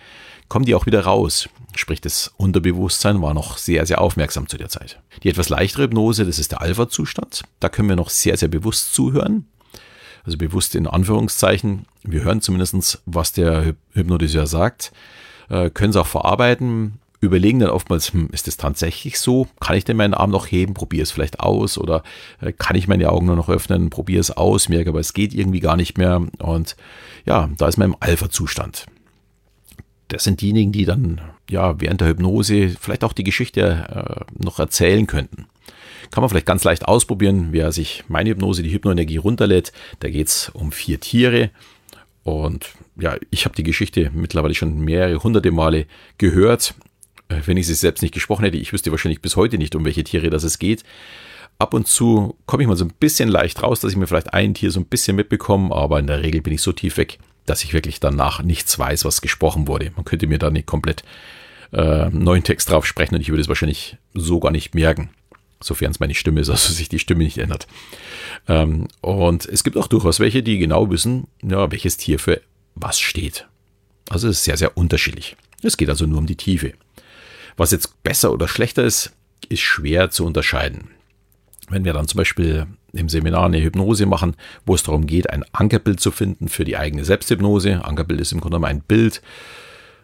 kommen 0.49 0.65
die 0.65 0.75
auch 0.75 0.87
wieder 0.87 1.05
raus. 1.05 1.49
Sprich, 1.75 2.01
das 2.01 2.33
Unterbewusstsein 2.37 3.23
war 3.23 3.35
noch 3.35 3.59
sehr, 3.59 3.87
sehr 3.87 4.01
aufmerksam 4.01 4.49
zu 4.49 4.57
der 4.57 4.69
Zeit. 4.69 5.01
Die 5.23 5.29
etwas 5.29 5.49
leichtere 5.49 5.85
Hypnose, 5.85 6.25
das 6.25 6.39
ist 6.39 6.53
der 6.53 6.61
Alpha-Zustand. 6.61 7.43
Da 7.61 7.69
können 7.69 7.89
wir 7.89 7.97
noch 7.97 8.11
sehr, 8.11 8.37
sehr 8.37 8.49
bewusst 8.49 8.93
zuhören. 8.95 9.47
Also 10.25 10.39
bewusst 10.39 10.75
in 10.75 10.89
Anführungszeichen. 10.89 11.87
Wir 12.03 12.25
hören 12.25 12.41
zumindest, 12.41 13.01
was 13.07 13.33
der 13.33 13.77
Hypnotiseur 13.93 14.49
sagt, 14.49 14.93
äh, 15.49 15.71
können 15.71 15.91
es 15.91 15.97
auch 15.97 16.07
verarbeiten, 16.07 16.99
überlegen 17.27 17.59
dann 17.59 17.71
oftmals, 17.71 18.13
hm, 18.13 18.29
ist 18.33 18.47
das 18.47 18.57
tatsächlich 18.57 19.19
so? 19.19 19.49
Kann 19.61 19.77
ich 19.77 19.85
denn 19.85 19.97
meinen 19.97 20.15
Arm 20.15 20.31
noch 20.31 20.47
heben? 20.47 20.75
Probiere 20.75 21.03
es 21.03 21.11
vielleicht 21.11 21.41
aus 21.41 21.79
oder 21.79 22.03
äh, 22.41 22.53
kann 22.53 22.77
ich 22.77 22.89
meine 22.89 23.11
Augen 23.11 23.27
nur 23.27 23.37
noch 23.37 23.49
öffnen? 23.49 23.91
Probiere 23.91 24.21
es 24.21 24.31
aus, 24.31 24.69
merke 24.69 24.91
aber, 24.91 25.01
es 25.01 25.13
geht 25.13 25.35
irgendwie 25.35 25.61
gar 25.61 25.77
nicht 25.77 25.99
mehr. 25.99 26.23
Und 26.39 26.77
ja, 27.25 27.51
da 27.59 27.69
ist 27.69 27.77
man 27.77 27.91
im 27.91 27.97
Alpha-Zustand 28.01 28.87
das 30.09 30.25
sind 30.25 30.41
diejenigen, 30.41 30.73
die 30.73 30.85
dann 30.85 31.21
ja 31.51 31.81
während 31.81 32.01
der 32.01 32.09
Hypnose 32.09 32.71
vielleicht 32.81 33.05
auch 33.05 33.13
die 33.13 33.25
Geschichte 33.25 34.27
äh, 34.31 34.43
noch 34.43 34.59
erzählen 34.59 35.07
könnten. 35.07 35.47
Kann 36.11 36.23
man 36.23 36.31
vielleicht 36.31 36.47
ganz 36.47 36.63
leicht 36.63 36.87
ausprobieren, 36.87 37.49
wer 37.51 37.73
sich 37.73 38.05
meine 38.07 38.31
Hypnose, 38.31 38.63
die 38.63 38.73
Hypnoenergie 38.73 39.17
runterlädt. 39.17 39.73
Da 39.99 40.09
geht 40.09 40.29
es 40.29 40.51
um 40.51 40.71
vier 40.71 41.01
Tiere. 41.01 41.51
Und 42.23 42.71
ja, 42.97 43.17
ich 43.31 43.45
habe 43.45 43.57
die 43.57 43.65
Geschichte 43.65 44.11
mittlerweile 44.15 44.55
schon 44.55 44.79
mehrere 44.79 45.23
hunderte 45.23 45.51
Male 45.51 45.87
gehört. 46.19 46.75
Äh, 47.29 47.41
wenn 47.47 47.57
ich 47.57 47.67
sie 47.67 47.75
selbst 47.75 48.03
nicht 48.03 48.15
gesprochen 48.15 48.45
hätte, 48.45 48.57
ich 48.57 48.73
wüsste 48.73 48.91
wahrscheinlich 48.91 49.23
bis 49.23 49.37
heute 49.37 49.59
nicht, 49.59 49.75
um 49.75 49.85
welche 49.85 50.05
Tiere 50.05 50.31
das 50.31 50.45
es 50.45 50.59
geht. 50.59 50.85
Ab 51.59 51.73
und 51.73 51.87
zu 51.87 52.37
komme 52.45 52.63
ich 52.63 52.69
mal 52.69 52.77
so 52.77 52.85
ein 52.85 52.93
bisschen 53.01 53.29
leicht 53.29 53.63
raus, 53.63 53.81
dass 53.81 53.93
ich 53.93 53.97
mir 53.97 54.07
vielleicht 54.07 54.35
ein 54.35 54.55
Tier 54.55 54.71
so 54.71 54.81
ein 54.81 54.87
bisschen 54.87 55.17
mitbekomme, 55.17 55.75
aber 55.75 55.99
in 55.99 56.07
der 56.07 56.23
Regel 56.23 56.43
bin 56.43 56.53
ich 56.53 56.61
so 56.61 56.73
tief 56.73 56.99
weg, 56.99 57.19
dass 57.47 57.65
ich 57.65 57.73
wirklich 57.73 57.99
danach 57.99 58.43
nichts 58.43 58.79
weiß, 58.79 59.07
was 59.07 59.23
gesprochen 59.23 59.67
wurde. 59.67 59.91
Man 59.97 60.05
könnte 60.05 60.27
mir 60.27 60.39
da 60.39 60.51
nicht 60.51 60.67
komplett 60.67 61.03
äh, 61.73 62.11
neuen 62.11 62.45
Text 62.45 62.71
drauf 62.71 62.87
sprechen 62.87 63.15
und 63.15 63.23
ich 63.23 63.31
würde 63.31 63.41
es 63.41 63.49
wahrscheinlich 63.49 63.97
so 64.13 64.39
gar 64.39 64.51
nicht 64.51 64.75
merken, 64.75 65.09
sofern 65.61 65.91
es 65.91 66.01
meine 66.01 66.15
Stimme 66.15 66.41
ist, 66.41 66.51
also 66.51 66.73
sich 66.73 66.91
die 66.91 66.99
Stimme 66.99 67.25
nicht 67.25 67.39
ändert. 67.39 67.67
Ähm, 68.49 68.89
und 69.01 69.47
es 69.47 69.65
gibt 69.65 69.79
auch 69.79 69.89
durchaus 69.89 70.21
welche, 70.21 70.43
die 70.43 70.59
genau 70.59 70.91
wissen, 70.91 71.27
ja, 71.43 71.71
welches 71.73 71.97
Tier 71.97 72.19
für 72.19 72.43
was 72.75 73.01
steht. 73.01 73.49
Also 74.11 74.29
es 74.29 74.39
ist 74.39 74.45
sehr, 74.45 74.59
sehr 74.59 74.77
unterschiedlich. 74.77 75.37
Es 75.63 75.79
geht 75.79 75.89
also 75.89 76.07
nur 76.07 76.19
um 76.19 76.27
die 76.27 76.37
Tiefe. 76.37 76.75
Was 77.57 77.71
jetzt 77.71 78.03
besser 78.03 78.33
oder 78.33 78.49
schlechter 78.49 78.85
ist, 78.85 79.13
ist 79.49 79.61
schwer 79.61 80.11
zu 80.11 80.25
unterscheiden. 80.25 80.89
Wenn 81.69 81.85
wir 81.85 81.93
dann 81.93 82.09
zum 82.09 82.19
Beispiel 82.19 82.67
im 82.93 83.09
Seminar 83.09 83.47
eine 83.47 83.63
Hypnose 83.63 84.07
machen, 84.07 84.35
wo 84.65 84.75
es 84.75 84.83
darum 84.83 85.07
geht, 85.07 85.31
ein 85.31 85.45
Ankerbild 85.53 86.01
zu 86.01 86.11
finden 86.11 86.49
für 86.49 86.65
die 86.65 86.77
eigene 86.77 87.05
Selbsthypnose. 87.05 87.85
Ankerbild 87.85 88.21
ist 88.21 88.33
im 88.33 88.41
Grunde 88.41 88.57
genommen 88.57 88.71
ein 88.71 88.81
Bild, 88.81 89.23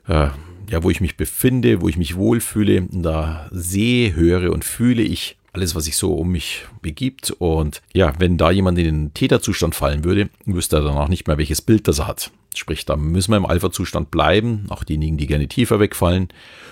äh, 0.08 0.28
ja, 0.70 0.82
wo 0.82 0.90
ich 0.90 1.00
mich 1.00 1.16
befinde, 1.16 1.80
wo 1.80 1.88
ich 1.88 1.96
mich 1.96 2.16
wohlfühle. 2.16 2.86
Da 2.90 3.48
sehe, 3.50 4.14
höre 4.14 4.52
und 4.52 4.64
fühle 4.64 5.02
ich 5.02 5.36
alles, 5.52 5.74
was 5.74 5.84
sich 5.84 5.96
so 5.96 6.14
um 6.14 6.30
mich 6.30 6.64
begibt. 6.80 7.30
Und 7.30 7.82
ja, 7.92 8.12
wenn 8.18 8.38
da 8.38 8.50
jemand 8.50 8.78
in 8.78 8.84
den 8.84 9.14
Täterzustand 9.14 9.74
fallen 9.74 10.04
würde, 10.04 10.30
wüsste 10.44 10.76
er 10.76 10.82
danach 10.82 11.08
nicht 11.08 11.26
mehr, 11.26 11.38
welches 11.38 11.62
Bild 11.62 11.88
das 11.88 12.00
er 12.00 12.08
hat. 12.08 12.30
Sprich, 12.54 12.84
da 12.84 12.96
müssen 12.96 13.32
wir 13.32 13.36
im 13.36 13.46
Alpha-Zustand 13.46 14.10
bleiben, 14.10 14.66
auch 14.68 14.84
diejenigen, 14.84 15.16
die 15.16 15.26
gerne 15.26 15.48
tiefer 15.48 15.80
wegfallen, 15.80 16.28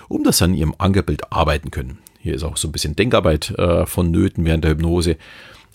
um 0.07 0.29
sie 0.29 0.43
an 0.43 0.53
ihrem 0.53 0.75
Ankerbild 0.77 1.31
arbeiten 1.31 1.71
können. 1.71 1.99
Hier 2.19 2.35
ist 2.35 2.43
auch 2.43 2.57
so 2.57 2.67
ein 2.67 2.71
bisschen 2.71 2.95
Denkarbeit 2.95 3.51
äh, 3.51 3.85
vonnöten 3.85 4.45
während 4.45 4.63
der 4.63 4.71
Hypnose. 4.71 5.17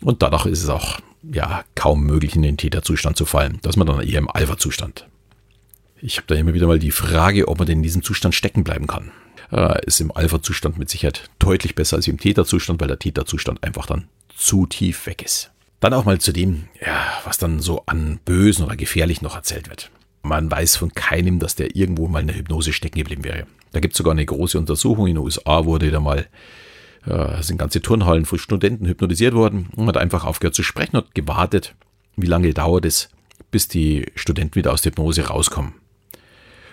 Und 0.02 0.22
dadurch 0.22 0.46
ist 0.46 0.62
es 0.62 0.68
auch 0.68 1.00
ja, 1.22 1.64
kaum 1.74 2.04
möglich, 2.04 2.36
in 2.36 2.42
den 2.42 2.56
Täterzustand 2.56 3.16
zu 3.16 3.24
fallen. 3.24 3.58
Da 3.62 3.70
ist 3.70 3.76
man 3.76 3.86
dann 3.86 4.00
eher 4.00 4.18
im 4.18 4.30
Alpha-Zustand. 4.30 5.08
Ich 6.00 6.18
habe 6.18 6.26
da 6.28 6.34
immer 6.34 6.54
wieder 6.54 6.66
mal 6.66 6.78
die 6.78 6.90
Frage, 6.90 7.48
ob 7.48 7.58
man 7.58 7.66
denn 7.66 7.78
in 7.78 7.82
diesem 7.82 8.02
Zustand 8.02 8.34
stecken 8.34 8.64
bleiben 8.64 8.86
kann. 8.86 9.10
Äh, 9.50 9.84
ist 9.86 10.00
im 10.00 10.12
Alpha-Zustand 10.12 10.78
mit 10.78 10.90
Sicherheit 10.90 11.30
deutlich 11.38 11.74
besser 11.74 11.96
als 11.96 12.06
im 12.06 12.18
Täterzustand, 12.18 12.80
weil 12.80 12.88
der 12.88 12.98
Täterzustand 12.98 13.64
einfach 13.64 13.86
dann 13.86 14.08
zu 14.36 14.66
tief 14.66 15.06
weg 15.06 15.22
ist. 15.22 15.50
Dann 15.80 15.94
auch 15.94 16.04
mal 16.04 16.18
zu 16.18 16.32
dem, 16.32 16.68
ja, 16.84 17.06
was 17.24 17.38
dann 17.38 17.60
so 17.60 17.82
an 17.86 18.18
bösen 18.24 18.64
oder 18.64 18.76
gefährlich 18.76 19.22
noch 19.22 19.36
erzählt 19.36 19.68
wird. 19.68 19.90
Man 20.22 20.50
weiß 20.50 20.76
von 20.76 20.92
keinem, 20.92 21.38
dass 21.38 21.54
der 21.54 21.76
irgendwo 21.76 22.08
mal 22.08 22.20
in 22.20 22.26
der 22.28 22.36
Hypnose 22.36 22.72
stecken 22.72 22.98
geblieben 22.98 23.24
wäre. 23.24 23.46
Da 23.72 23.80
gibt 23.80 23.94
es 23.94 23.98
sogar 23.98 24.12
eine 24.12 24.24
große 24.24 24.58
Untersuchung 24.58 25.06
in 25.06 25.14
den 25.14 25.22
USA, 25.22 25.64
wurde 25.64 25.90
da 25.90 26.00
mal 26.00 26.26
äh, 27.06 27.42
sind 27.42 27.58
ganze 27.58 27.80
Turnhallen 27.80 28.24
von 28.24 28.38
Studenten 28.38 28.86
hypnotisiert 28.86 29.34
worden 29.34 29.68
und 29.76 29.86
hat 29.86 29.96
einfach 29.96 30.24
aufgehört 30.24 30.54
zu 30.54 30.62
sprechen 30.62 30.96
und 30.96 31.14
gewartet, 31.14 31.74
wie 32.16 32.26
lange 32.26 32.52
dauert 32.52 32.84
es, 32.84 33.10
bis 33.50 33.68
die 33.68 34.06
Studenten 34.14 34.56
wieder 34.56 34.72
aus 34.72 34.82
der 34.82 34.90
Hypnose 34.90 35.26
rauskommen. 35.26 35.74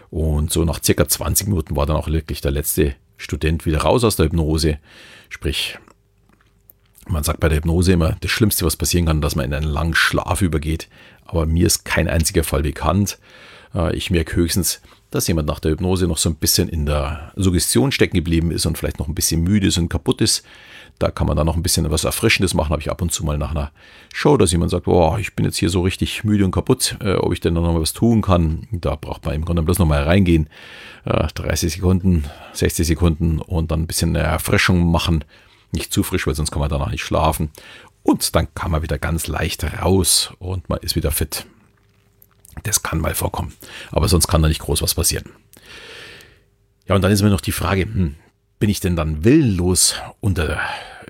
Und 0.10 0.52
so 0.52 0.64
nach 0.64 0.82
circa 0.84 1.08
20 1.08 1.48
Minuten 1.48 1.76
war 1.76 1.86
dann 1.86 1.96
auch 1.96 2.08
wirklich 2.08 2.42
der 2.42 2.52
letzte 2.52 2.96
Student 3.18 3.66
wieder 3.66 3.80
raus 3.80 4.04
aus 4.04 4.16
der 4.16 4.28
Hypnose. 4.28 4.80
Sprich, 5.30 5.78
man 7.08 7.24
sagt 7.24 7.40
bei 7.40 7.50
der 7.50 7.58
Hypnose 7.58 7.94
immer, 7.94 8.16
das 8.22 8.32
Schlimmste, 8.32 8.66
was 8.66 8.78
passieren 8.78 9.06
kann, 9.06 9.22
dass 9.22 9.36
man 9.36 9.46
in 9.46 9.54
einen 9.54 9.68
langen 9.68 9.96
Schlaf 9.96 10.42
übergeht. 10.42 10.90
Aber 11.26 11.46
mir 11.46 11.68
ist 11.68 11.86
kein 11.86 12.08
einziger 12.08 12.44
Fall 12.44 12.64
bekannt. 12.64 13.18
Äh, 13.74 13.96
ich 13.96 14.12
merke 14.12 14.36
höchstens, 14.36 14.82
dass 15.14 15.28
jemand 15.28 15.48
nach 15.48 15.60
der 15.60 15.72
Hypnose 15.72 16.08
noch 16.08 16.18
so 16.18 16.30
ein 16.30 16.36
bisschen 16.36 16.68
in 16.70 16.86
der 16.86 17.32
Suggestion 17.36 17.92
stecken 17.92 18.18
geblieben 18.18 18.52
ist 18.52 18.66
und 18.66 18.78
vielleicht 18.78 19.00
noch 19.00 19.08
ein 19.08 19.16
bisschen 19.16 19.42
müde 19.42 19.68
ist 19.68 19.78
und 19.78 19.90
kaputt 19.90 20.22
ist. 20.22 20.44
Da 21.00 21.12
kann 21.12 21.28
man 21.28 21.36
dann 21.36 21.46
noch 21.46 21.56
ein 21.56 21.64
bisschen 21.64 21.90
was 21.90 22.04
Erfrischendes 22.04 22.54
machen. 22.54 22.70
Habe 22.70 22.82
ich 22.82 22.90
ab 22.90 23.02
und 23.02 23.12
zu 23.12 23.24
mal 23.24 23.38
nach 23.38 23.52
einer 23.52 23.72
Show, 24.14 24.38
dass 24.38 24.52
jemand 24.52 24.72
sagt, 24.72 24.88
oh, 24.88 25.18
ich 25.20 25.36
bin 25.36 25.46
jetzt 25.46 25.58
hier 25.58 25.70
so 25.70 25.82
richtig 25.82 26.24
müde 26.24 26.46
und 26.46 26.52
kaputt, 26.52 26.98
äh, 27.02 27.14
ob 27.14 27.34
ich 27.34 27.42
denn 27.42 27.54
noch 27.54 27.62
mal 27.62 27.80
was 27.80 27.94
tun 27.94 28.22
kann. 28.22 28.68
Da 28.72 28.96
braucht 28.96 29.26
man 29.26 29.36
im 29.36 29.46
Grunde 29.46 29.64
bloß 29.64 29.80
noch 29.80 29.86
mal 29.86 30.04
reingehen. 30.04 30.50
Äh, 31.06 31.28
30 31.34 31.74
Sekunden, 31.74 32.26
60 32.54 32.88
Sekunden 32.88 33.40
und 33.40 33.72
dann 33.72 33.82
ein 33.82 33.88
bisschen 33.88 34.16
eine 34.16 34.26
Erfrischung 34.26 34.90
machen. 34.90 35.24
Nicht 35.74 35.92
zu 35.92 36.04
frisch, 36.04 36.28
weil 36.28 36.36
sonst 36.36 36.52
kann 36.52 36.60
man 36.60 36.70
danach 36.70 36.92
nicht 36.92 37.04
schlafen. 37.04 37.50
Und 38.04 38.36
dann 38.36 38.54
kann 38.54 38.72
man 38.72 38.82
wieder 38.82 38.98
ganz 38.98 39.28
leicht 39.28 39.64
raus 39.82 40.34
und 40.40 40.70
man 40.70 40.80
ist 40.80 40.96
wieder 40.96 41.12
fit. 41.12 41.46
Das 42.64 42.84
kann 42.84 43.00
mal 43.00 43.16
vorkommen. 43.16 43.54
Aber 43.92 44.08
sonst 44.08 44.28
kann 44.28 44.42
da 44.42 44.48
nicht 44.48 44.62
groß 44.62 44.82
was 44.82 44.94
passieren. 44.94 45.30
Ja, 46.88 46.96
und 46.96 47.02
dann 47.02 47.12
ist 47.12 47.22
mir 47.22 47.30
noch 47.30 47.42
die 47.42 47.52
Frage, 47.52 47.84
hm, 47.84 48.16
bin 48.60 48.70
ich 48.70 48.80
denn 48.80 48.96
dann 48.96 49.24
willenlos 49.24 49.96
unter, 50.20 50.60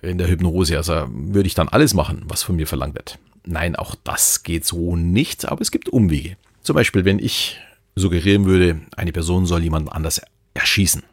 in 0.02 0.18
der 0.18 0.30
Hypnose? 0.30 0.78
Also 0.78 1.08
würde 1.10 1.48
ich 1.48 1.56
dann 1.56 1.68
alles 1.68 1.94
machen, 1.94 2.24
was 2.28 2.44
von 2.44 2.56
mir 2.56 2.68
verlangt 2.68 2.96
wird? 2.96 3.20
Nein, 3.46 3.76
auch 3.76 3.96
das 4.04 4.44
geht 4.44 4.66
so 4.66 4.96
nicht, 4.96 5.46
aber 5.46 5.62
es 5.62 5.72
gibt 5.72 5.90
Umwege. 5.90 6.38
Zum 6.62 6.76
Beispiel, 6.76 7.04
wenn 7.04 7.20
ich 7.20 7.60
suggerieren 7.96 8.46
würde, 8.46 8.82
eine 8.96 9.12
Person 9.12 9.46
soll 9.46 9.64
jemanden 9.64 9.90
anders 9.90 10.22
erschießen. 10.54 11.04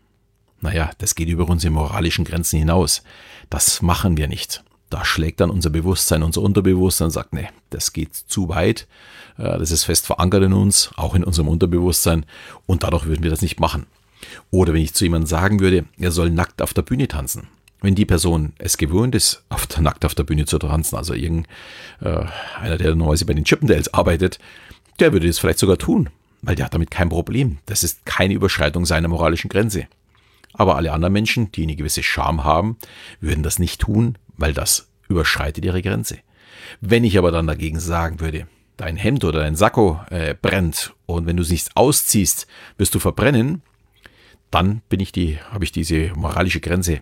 Naja, 0.61 0.91
das 0.99 1.15
geht 1.15 1.29
über 1.29 1.49
unsere 1.49 1.73
moralischen 1.73 2.25
Grenzen 2.25 2.59
hinaus. 2.59 3.03
Das 3.49 3.83
machen 3.83 4.17
wir 4.17 4.29
nicht. 4.29 4.63
Da 4.91 5.05
schlägt 5.05 5.41
dann 5.41 5.51
unser 5.51 5.71
Bewusstsein, 5.71 6.23
unser 6.23 6.43
Unterbewusstsein 6.43 7.07
und 7.07 7.13
sagt, 7.13 7.33
nee, 7.33 7.49
das 7.71 7.93
geht 7.93 8.15
zu 8.15 8.49
weit. 8.49 8.89
Äh, 9.39 9.59
das 9.59 9.71
ist 9.71 9.85
fest 9.85 10.07
verankert 10.07 10.43
in 10.43 10.53
uns, 10.53 10.91
auch 10.97 11.15
in 11.15 11.25
unserem 11.25 11.49
Unterbewusstsein. 11.49 12.27
Und 12.67 12.83
dadurch 12.83 13.07
würden 13.07 13.23
wir 13.23 13.31
das 13.31 13.43
nicht 13.43 13.61
machen. 13.61 13.87
Oder 14.51 14.75
wenn 14.75 14.83
ich 14.83 14.93
zu 14.93 15.05
jemandem 15.05 15.29
sagen 15.29 15.61
würde, 15.61 15.85
er 15.99 16.11
soll 16.11 16.31
nackt 16.31 16.61
auf 16.61 16.75
der 16.75 16.83
Bühne 16.83 17.09
tanzen. 17.09 17.49
Wenn 17.81 17.95
die 17.95 18.05
Person 18.05 18.53
es 18.59 18.77
gewohnt 18.77 19.15
ist, 19.15 19.43
auf 19.49 19.67
der, 19.67 19.81
nackt 19.81 20.05
auf 20.05 20.15
der 20.15 20.25
Bühne 20.25 20.45
zu 20.45 20.59
tanzen, 20.59 20.97
also 20.97 21.15
irgendeiner, 21.15 22.31
äh, 22.63 22.77
der 22.77 22.91
normalerweise 22.91 23.25
bei 23.25 23.33
den 23.33 23.45
Chippendales 23.45 23.95
arbeitet, 23.95 24.39
der 24.99 25.13
würde 25.13 25.27
das 25.27 25.39
vielleicht 25.39 25.61
sogar 25.61 25.79
tun, 25.79 26.11
weil 26.43 26.57
der 26.57 26.67
hat 26.67 26.75
damit 26.75 26.91
kein 26.91 27.09
Problem. 27.09 27.59
Das 27.65 27.83
ist 27.83 28.05
keine 28.05 28.35
Überschreitung 28.35 28.85
seiner 28.85 29.09
moralischen 29.09 29.49
Grenze. 29.49 29.87
Aber 30.53 30.77
alle 30.77 30.93
anderen 30.93 31.13
Menschen, 31.13 31.53
die 31.53 31.63
eine 31.63 31.77
gewisse 31.77 32.03
Scham 32.03 32.45
haben, 32.45 32.77
würden 33.21 33.43
das 33.43 33.59
nicht 33.59 33.81
tun, 33.81 34.19
weil 34.37 34.53
das 34.53 34.89
überschreitet 35.09 35.65
ihre 35.65 35.83
Grenze. 35.83 36.19
Wenn 36.81 37.05
ich 37.05 37.19
aber 37.19 37.31
dann 37.31 37.47
dagegen 37.47 37.81
sagen 37.81 38.21
würde, 38.21 38.47
dein 38.77 38.97
Hemd 38.97 39.25
oder 39.25 39.41
dein 39.41 39.57
Sakko 39.57 40.01
äh, 40.11 40.35
brennt 40.41 40.95
und 41.07 41.27
wenn 41.27 41.37
du 41.37 41.43
es 41.43 41.51
nicht 41.51 41.77
ausziehst, 41.77 42.47
wirst 42.79 42.95
du 42.95 42.99
verbrennen, 42.99 43.63
dann 44.51 44.83
bin 44.89 45.01
ich 45.01 45.13
die, 45.13 45.39
habe 45.51 45.65
ich 45.65 45.73
diese 45.73 46.13
moralische 46.15 46.61
Grenze 46.61 47.01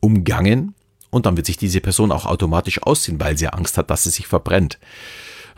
umgangen 0.00 0.74
und 1.10 1.26
dann 1.26 1.36
wird 1.36 1.46
sich 1.46 1.56
diese 1.56 1.80
Person 1.80 2.12
auch 2.12 2.26
automatisch 2.26 2.82
ausziehen, 2.82 3.18
weil 3.20 3.36
sie 3.38 3.48
Angst 3.48 3.78
hat, 3.78 3.90
dass 3.90 4.04
sie 4.04 4.10
sich 4.10 4.26
verbrennt. 4.26 4.78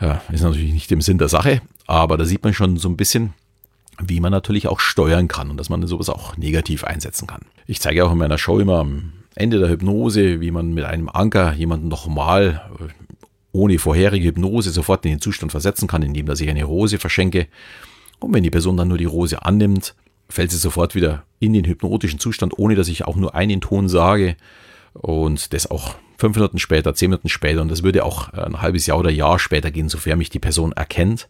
Ja, 0.01 0.21
ist 0.31 0.41
natürlich 0.41 0.73
nicht 0.73 0.91
im 0.91 1.01
Sinn 1.01 1.17
der 1.17 1.27
Sache, 1.27 1.61
aber 1.85 2.17
da 2.17 2.25
sieht 2.25 2.43
man 2.43 2.53
schon 2.53 2.77
so 2.77 2.87
ein 2.87 2.97
bisschen, 2.97 3.33
wie 4.01 4.19
man 4.19 4.31
natürlich 4.31 4.67
auch 4.67 4.79
steuern 4.79 5.27
kann 5.27 5.49
und 5.49 5.57
dass 5.57 5.69
man 5.69 5.85
sowas 5.85 6.09
auch 6.09 6.37
negativ 6.37 6.83
einsetzen 6.83 7.27
kann. 7.27 7.41
Ich 7.67 7.79
zeige 7.79 8.05
auch 8.05 8.11
in 8.11 8.17
meiner 8.17 8.37
Show 8.37 8.59
immer 8.59 8.79
am 8.79 9.13
Ende 9.35 9.59
der 9.59 9.69
Hypnose, 9.69 10.41
wie 10.41 10.51
man 10.51 10.73
mit 10.73 10.85
einem 10.85 11.09
Anker 11.09 11.53
jemanden 11.53 11.87
nochmal 11.87 12.61
äh, 12.79 12.87
ohne 13.51 13.79
vorherige 13.79 14.27
Hypnose 14.27 14.71
sofort 14.71 15.05
in 15.05 15.11
den 15.11 15.21
Zustand 15.21 15.51
versetzen 15.51 15.87
kann, 15.87 16.03
indem 16.03 16.25
dass 16.25 16.41
ich 16.41 16.49
eine 16.49 16.63
Rose 16.63 16.99
verschenke. 16.99 17.47
Und 18.19 18.33
wenn 18.33 18.43
die 18.43 18.49
Person 18.49 18.77
dann 18.77 18.87
nur 18.87 18.97
die 18.97 19.05
Rose 19.05 19.43
annimmt, 19.43 19.95
fällt 20.29 20.51
sie 20.51 20.57
sofort 20.57 20.93
wieder 20.93 21.23
in 21.39 21.53
den 21.53 21.65
hypnotischen 21.65 22.19
Zustand, 22.19 22.57
ohne 22.57 22.75
dass 22.75 22.87
ich 22.87 23.05
auch 23.05 23.15
nur 23.15 23.33
einen 23.35 23.61
Ton 23.61 23.89
sage. 23.89 24.35
Und 24.93 25.53
das 25.53 25.71
auch 25.71 25.95
fünf 26.17 26.35
Minuten 26.35 26.59
später, 26.59 26.93
zehn 26.93 27.09
Minuten 27.09 27.29
später. 27.29 27.61
Und 27.61 27.69
das 27.69 27.83
würde 27.83 28.03
auch 28.03 28.29
ein 28.33 28.61
halbes 28.61 28.85
Jahr 28.85 28.99
oder 28.99 29.09
Jahr 29.09 29.39
später 29.39 29.71
gehen, 29.71 29.89
sofern 29.89 30.17
mich 30.17 30.29
die 30.29 30.39
Person 30.39 30.73
erkennt. 30.73 31.29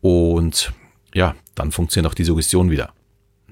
Und 0.00 0.72
ja, 1.18 1.34
dann 1.56 1.72
funktioniert 1.72 2.10
auch 2.10 2.14
die 2.14 2.24
Suggestion 2.24 2.70
wieder. 2.70 2.92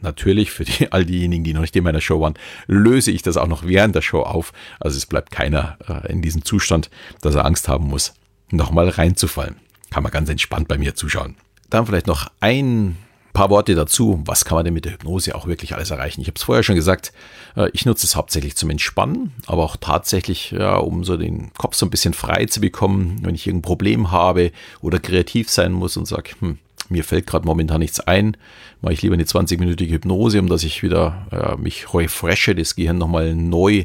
Natürlich 0.00 0.52
für 0.52 0.64
die, 0.64 0.92
all 0.92 1.04
diejenigen, 1.04 1.42
die 1.42 1.52
noch 1.52 1.62
nicht 1.62 1.74
in 1.74 1.82
meiner 1.82 2.00
Show 2.00 2.20
waren, 2.20 2.34
löse 2.68 3.10
ich 3.10 3.22
das 3.22 3.36
auch 3.36 3.48
noch 3.48 3.66
während 3.66 3.96
der 3.96 4.02
Show 4.02 4.22
auf. 4.22 4.52
Also 4.78 4.96
es 4.96 5.06
bleibt 5.06 5.32
keiner 5.32 5.76
äh, 5.88 6.12
in 6.12 6.22
diesem 6.22 6.44
Zustand, 6.44 6.90
dass 7.22 7.34
er 7.34 7.44
Angst 7.44 7.66
haben 7.68 7.88
muss, 7.88 8.14
nochmal 8.50 8.88
reinzufallen. 8.88 9.56
Kann 9.90 10.04
man 10.04 10.12
ganz 10.12 10.28
entspannt 10.28 10.68
bei 10.68 10.78
mir 10.78 10.94
zuschauen. 10.94 11.34
Dann 11.68 11.86
vielleicht 11.86 12.06
noch 12.06 12.30
ein 12.38 12.96
paar 13.32 13.50
Worte 13.50 13.74
dazu. 13.74 14.22
Was 14.26 14.44
kann 14.44 14.56
man 14.56 14.64
denn 14.64 14.74
mit 14.74 14.84
der 14.84 14.92
Hypnose 14.92 15.34
auch 15.34 15.48
wirklich 15.48 15.74
alles 15.74 15.90
erreichen? 15.90 16.20
Ich 16.20 16.28
habe 16.28 16.36
es 16.36 16.44
vorher 16.44 16.62
schon 16.62 16.76
gesagt, 16.76 17.12
äh, 17.56 17.68
ich 17.72 17.84
nutze 17.84 18.06
es 18.06 18.14
hauptsächlich 18.14 18.54
zum 18.54 18.70
Entspannen, 18.70 19.32
aber 19.46 19.64
auch 19.64 19.76
tatsächlich, 19.76 20.52
ja, 20.52 20.76
um 20.76 21.02
so 21.02 21.16
den 21.16 21.52
Kopf 21.54 21.74
so 21.74 21.84
ein 21.84 21.90
bisschen 21.90 22.14
frei 22.14 22.46
zu 22.46 22.60
bekommen, 22.60 23.18
wenn 23.22 23.34
ich 23.34 23.48
irgendein 23.48 23.66
Problem 23.66 24.12
habe 24.12 24.52
oder 24.82 25.00
kreativ 25.00 25.50
sein 25.50 25.72
muss 25.72 25.96
und 25.96 26.06
sage, 26.06 26.30
hm, 26.38 26.58
mir 26.90 27.04
fällt 27.04 27.26
gerade 27.26 27.46
momentan 27.46 27.80
nichts 27.80 28.00
ein, 28.00 28.36
mache 28.80 28.94
ich 28.94 29.02
lieber 29.02 29.14
eine 29.14 29.24
20-minütige 29.24 29.90
Hypnose, 29.90 30.40
um 30.40 30.48
dass 30.48 30.64
ich 30.64 30.82
wieder 30.82 31.26
äh, 31.30 31.60
mich 31.60 31.92
refreshe, 31.94 32.54
das 32.54 32.76
Gehirn 32.76 32.98
nochmal 32.98 33.34
neu 33.34 33.84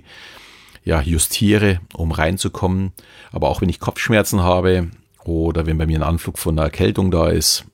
ja, 0.84 1.01
justiere, 1.01 1.79
um 1.93 2.12
reinzukommen. 2.12 2.91
Aber 3.31 3.50
auch 3.50 3.62
wenn 3.62 3.70
ich 3.70 3.79
Kopfschmerzen 3.79 4.41
habe 4.41 4.89
oder 5.24 5.65
wenn 5.65 5.77
bei 5.77 5.86
mir 5.86 6.00
ein 6.00 6.03
Anflug 6.03 6.38
von 6.38 6.58
einer 6.58 6.65
Erkältung 6.65 7.12
da 7.12 7.29
ist, 7.29 7.65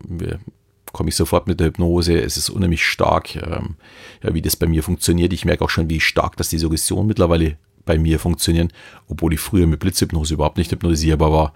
komme 0.92 1.10
ich 1.10 1.16
sofort 1.16 1.48
mit 1.48 1.60
der 1.60 1.68
Hypnose. 1.68 2.20
Es 2.20 2.38
ist 2.38 2.50
unheimlich 2.50 2.86
stark, 2.86 3.36
ähm, 3.36 3.76
ja, 4.24 4.34
wie 4.34 4.42
das 4.42 4.56
bei 4.56 4.68
mir 4.68 4.84
funktioniert. 4.84 5.34
Ich 5.34 5.46
merke 5.46 5.64
auch 5.64 5.70
schon, 5.70 5.90
wie 5.90 6.00
stark 6.00 6.38
dass 6.38 6.50
die 6.50 6.58
Suggestion 6.58 7.08
mittlerweile 7.08 7.58
bei 7.86 7.98
mir 7.98 8.20
funktionieren, 8.20 8.74
obwohl 9.08 9.34
ich 9.34 9.40
früher 9.40 9.66
mit 9.68 9.80
Blitzhypnose 9.80 10.34
überhaupt 10.34 10.58
nicht 10.58 10.72
hypnotisierbar 10.72 11.32
war. 11.32 11.54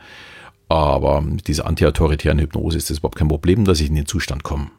Aber 0.72 1.20
mit 1.20 1.50
dieser 1.50 1.68
antiautoritären 1.68 2.40
Hypnose 2.40 2.78
ist 2.78 2.90
das 2.90 3.00
überhaupt 3.00 3.18
kein 3.18 3.28
Problem, 3.28 3.66
dass 3.66 3.82
ich 3.82 3.90
in 3.90 3.96
den 3.96 4.06
Zustand 4.06 4.44
komme. 4.44 4.72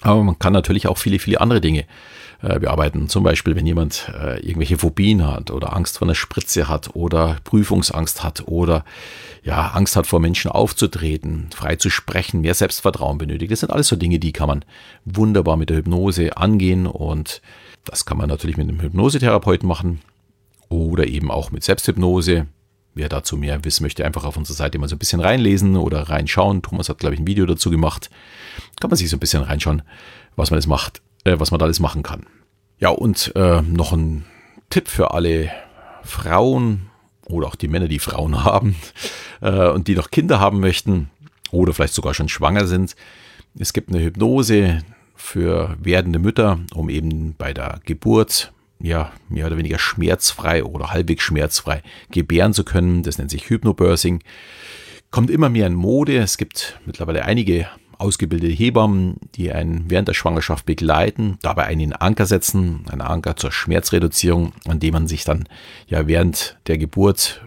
Aber 0.00 0.22
man 0.22 0.38
kann 0.38 0.54
natürlich 0.54 0.86
auch 0.86 0.96
viele, 0.96 1.18
viele 1.18 1.42
andere 1.42 1.60
Dinge 1.60 1.84
äh, 2.40 2.58
bearbeiten. 2.58 3.10
Zum 3.10 3.22
Beispiel, 3.22 3.54
wenn 3.56 3.66
jemand 3.66 4.10
äh, 4.18 4.40
irgendwelche 4.40 4.78
Phobien 4.78 5.26
hat 5.26 5.50
oder 5.50 5.76
Angst 5.76 5.98
vor 5.98 6.06
einer 6.06 6.14
Spritze 6.14 6.66
hat 6.66 6.96
oder 6.96 7.36
Prüfungsangst 7.44 8.24
hat 8.24 8.44
oder 8.46 8.86
ja, 9.42 9.72
Angst 9.72 9.96
hat 9.96 10.06
vor 10.06 10.18
Menschen 10.18 10.50
aufzutreten, 10.50 11.50
frei 11.54 11.76
zu 11.76 11.90
sprechen, 11.90 12.40
mehr 12.40 12.54
Selbstvertrauen 12.54 13.18
benötigt. 13.18 13.52
Das 13.52 13.60
sind 13.60 13.72
alles 13.72 13.88
so 13.88 13.96
Dinge, 13.96 14.18
die 14.18 14.32
kann 14.32 14.48
man 14.48 14.64
wunderbar 15.04 15.58
mit 15.58 15.68
der 15.68 15.76
Hypnose 15.76 16.38
angehen 16.38 16.86
und 16.86 17.42
das 17.84 18.06
kann 18.06 18.16
man 18.16 18.30
natürlich 18.30 18.56
mit 18.56 18.66
einem 18.66 18.80
Hypnosetherapeuten 18.80 19.68
machen 19.68 20.00
oder 20.70 21.06
eben 21.06 21.30
auch 21.30 21.50
mit 21.50 21.64
Selbsthypnose. 21.64 22.46
Wer 22.96 23.10
dazu 23.10 23.36
mehr 23.36 23.62
wissen 23.62 23.82
möchte, 23.82 24.06
einfach 24.06 24.24
auf 24.24 24.38
unserer 24.38 24.56
Seite 24.56 24.78
mal 24.78 24.88
so 24.88 24.96
ein 24.96 24.98
bisschen 24.98 25.20
reinlesen 25.20 25.76
oder 25.76 26.08
reinschauen. 26.08 26.62
Thomas 26.62 26.88
hat, 26.88 26.98
glaube 26.98 27.14
ich, 27.14 27.20
ein 27.20 27.26
Video 27.26 27.44
dazu 27.44 27.70
gemacht. 27.70 28.08
Kann 28.80 28.88
man 28.88 28.96
sich 28.96 29.10
so 29.10 29.18
ein 29.18 29.20
bisschen 29.20 29.42
reinschauen, 29.42 29.82
was 30.34 30.50
man 30.50 30.62
macht, 30.66 31.02
äh, 31.24 31.38
was 31.38 31.50
man 31.50 31.58
da 31.58 31.66
alles 31.66 31.78
machen 31.78 32.02
kann. 32.02 32.24
Ja, 32.78 32.88
und 32.88 33.36
äh, 33.36 33.60
noch 33.60 33.92
ein 33.92 34.24
Tipp 34.70 34.88
für 34.88 35.10
alle 35.10 35.50
Frauen 36.04 36.88
oder 37.26 37.48
auch 37.48 37.54
die 37.54 37.68
Männer, 37.68 37.86
die 37.86 37.98
Frauen 37.98 38.44
haben 38.44 38.76
äh, 39.42 39.68
und 39.68 39.88
die 39.88 39.94
noch 39.94 40.10
Kinder 40.10 40.40
haben 40.40 40.60
möchten 40.60 41.10
oder 41.50 41.74
vielleicht 41.74 41.92
sogar 41.92 42.14
schon 42.14 42.30
schwanger 42.30 42.66
sind. 42.66 42.96
Es 43.58 43.74
gibt 43.74 43.90
eine 43.90 44.02
Hypnose 44.02 44.82
für 45.14 45.76
werdende 45.82 46.18
Mütter, 46.18 46.60
um 46.72 46.88
eben 46.88 47.34
bei 47.36 47.52
der 47.52 47.78
Geburt 47.84 48.54
ja, 48.78 49.12
mehr 49.28 49.46
oder 49.46 49.56
weniger 49.56 49.78
schmerzfrei 49.78 50.64
oder 50.64 50.92
halbwegs 50.92 51.22
schmerzfrei 51.22 51.82
gebären 52.10 52.52
zu 52.52 52.64
können. 52.64 53.02
Das 53.02 53.18
nennt 53.18 53.30
sich 53.30 53.48
Hypnobirthing. 53.48 54.22
Kommt 55.10 55.30
immer 55.30 55.48
mehr 55.48 55.66
in 55.66 55.74
Mode. 55.74 56.18
Es 56.18 56.36
gibt 56.36 56.78
mittlerweile 56.84 57.24
einige 57.24 57.68
ausgebildete 57.98 58.52
Hebammen, 58.52 59.16
die 59.34 59.52
einen 59.52 59.90
während 59.90 60.08
der 60.08 60.14
Schwangerschaft 60.14 60.66
begleiten, 60.66 61.38
dabei 61.42 61.64
einen 61.64 61.94
Anker 61.94 62.26
setzen, 62.26 62.84
einen 62.90 63.00
Anker 63.00 63.36
zur 63.36 63.52
Schmerzreduzierung, 63.52 64.52
an 64.66 64.80
dem 64.80 64.92
man 64.92 65.06
sich 65.06 65.24
dann 65.24 65.48
ja 65.86 66.06
während 66.06 66.58
der 66.66 66.78
Geburt 66.78 67.46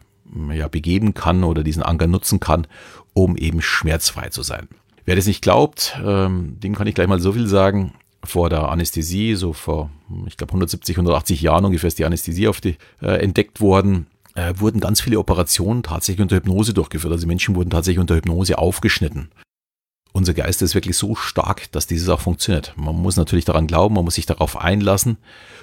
ja 0.52 0.68
begeben 0.68 1.14
kann 1.14 1.44
oder 1.44 1.64
diesen 1.64 1.84
Anker 1.84 2.08
nutzen 2.08 2.40
kann, 2.40 2.68
um 3.14 3.36
eben 3.36 3.62
schmerzfrei 3.62 4.30
zu 4.30 4.44
sein. 4.44 4.68
Wer 5.06 5.16
das 5.16 5.26
nicht 5.26 5.42
glaubt, 5.42 6.00
ähm, 6.06 6.60
dem 6.60 6.76
kann 6.76 6.88
ich 6.88 6.96
gleich 6.96 7.08
mal 7.08 7.20
so 7.20 7.34
viel 7.34 7.48
sagen. 7.48 7.94
Vor 8.24 8.50
der 8.50 8.70
Anästhesie, 8.70 9.36
so 9.36 9.54
vor, 9.54 9.90
ich 10.28 10.38
glaube, 10.38 10.52
170, 10.52 10.96
180 10.98 11.42
Jahren 11.42 11.66
ungefähr 11.66 11.88
ist 11.88 12.00
die 12.00 12.06
Anästhesie 12.06 12.48
auf 12.48 12.62
die, 12.62 12.78
äh, 13.02 13.22
entdeckt 13.22 13.62
worden, 13.62 14.08
äh, 14.36 14.54
wurden 14.58 14.80
ganz 14.80 15.02
viele 15.02 15.20
Operationen 15.20 15.84
tatsächlich 15.84 16.22
unter 16.22 16.36
Hypnose 16.36 16.74
durchgeführt. 16.74 17.14
Also 17.14 17.28
Menschen 17.28 17.56
wurden 17.56 17.70
tatsächlich 17.70 18.00
unter 18.00 18.16
Hypnose 18.16 18.58
aufgeschnitten. 18.58 19.30
Unser 20.12 20.34
Geist 20.34 20.62
ist 20.62 20.74
wirklich 20.74 20.98
so 20.98 21.16
stark, 21.16 21.72
dass 21.72 21.86
dieses 21.86 22.10
auch 22.10 22.20
funktioniert. 22.20 22.74
Man 22.76 22.96
muss 22.96 23.16
natürlich 23.16 23.46
daran 23.46 23.68
glauben, 23.68 23.96
man 23.96 24.06
muss 24.06 24.16
sich 24.16 24.26
darauf 24.26 24.58
einlassen 24.58 25.18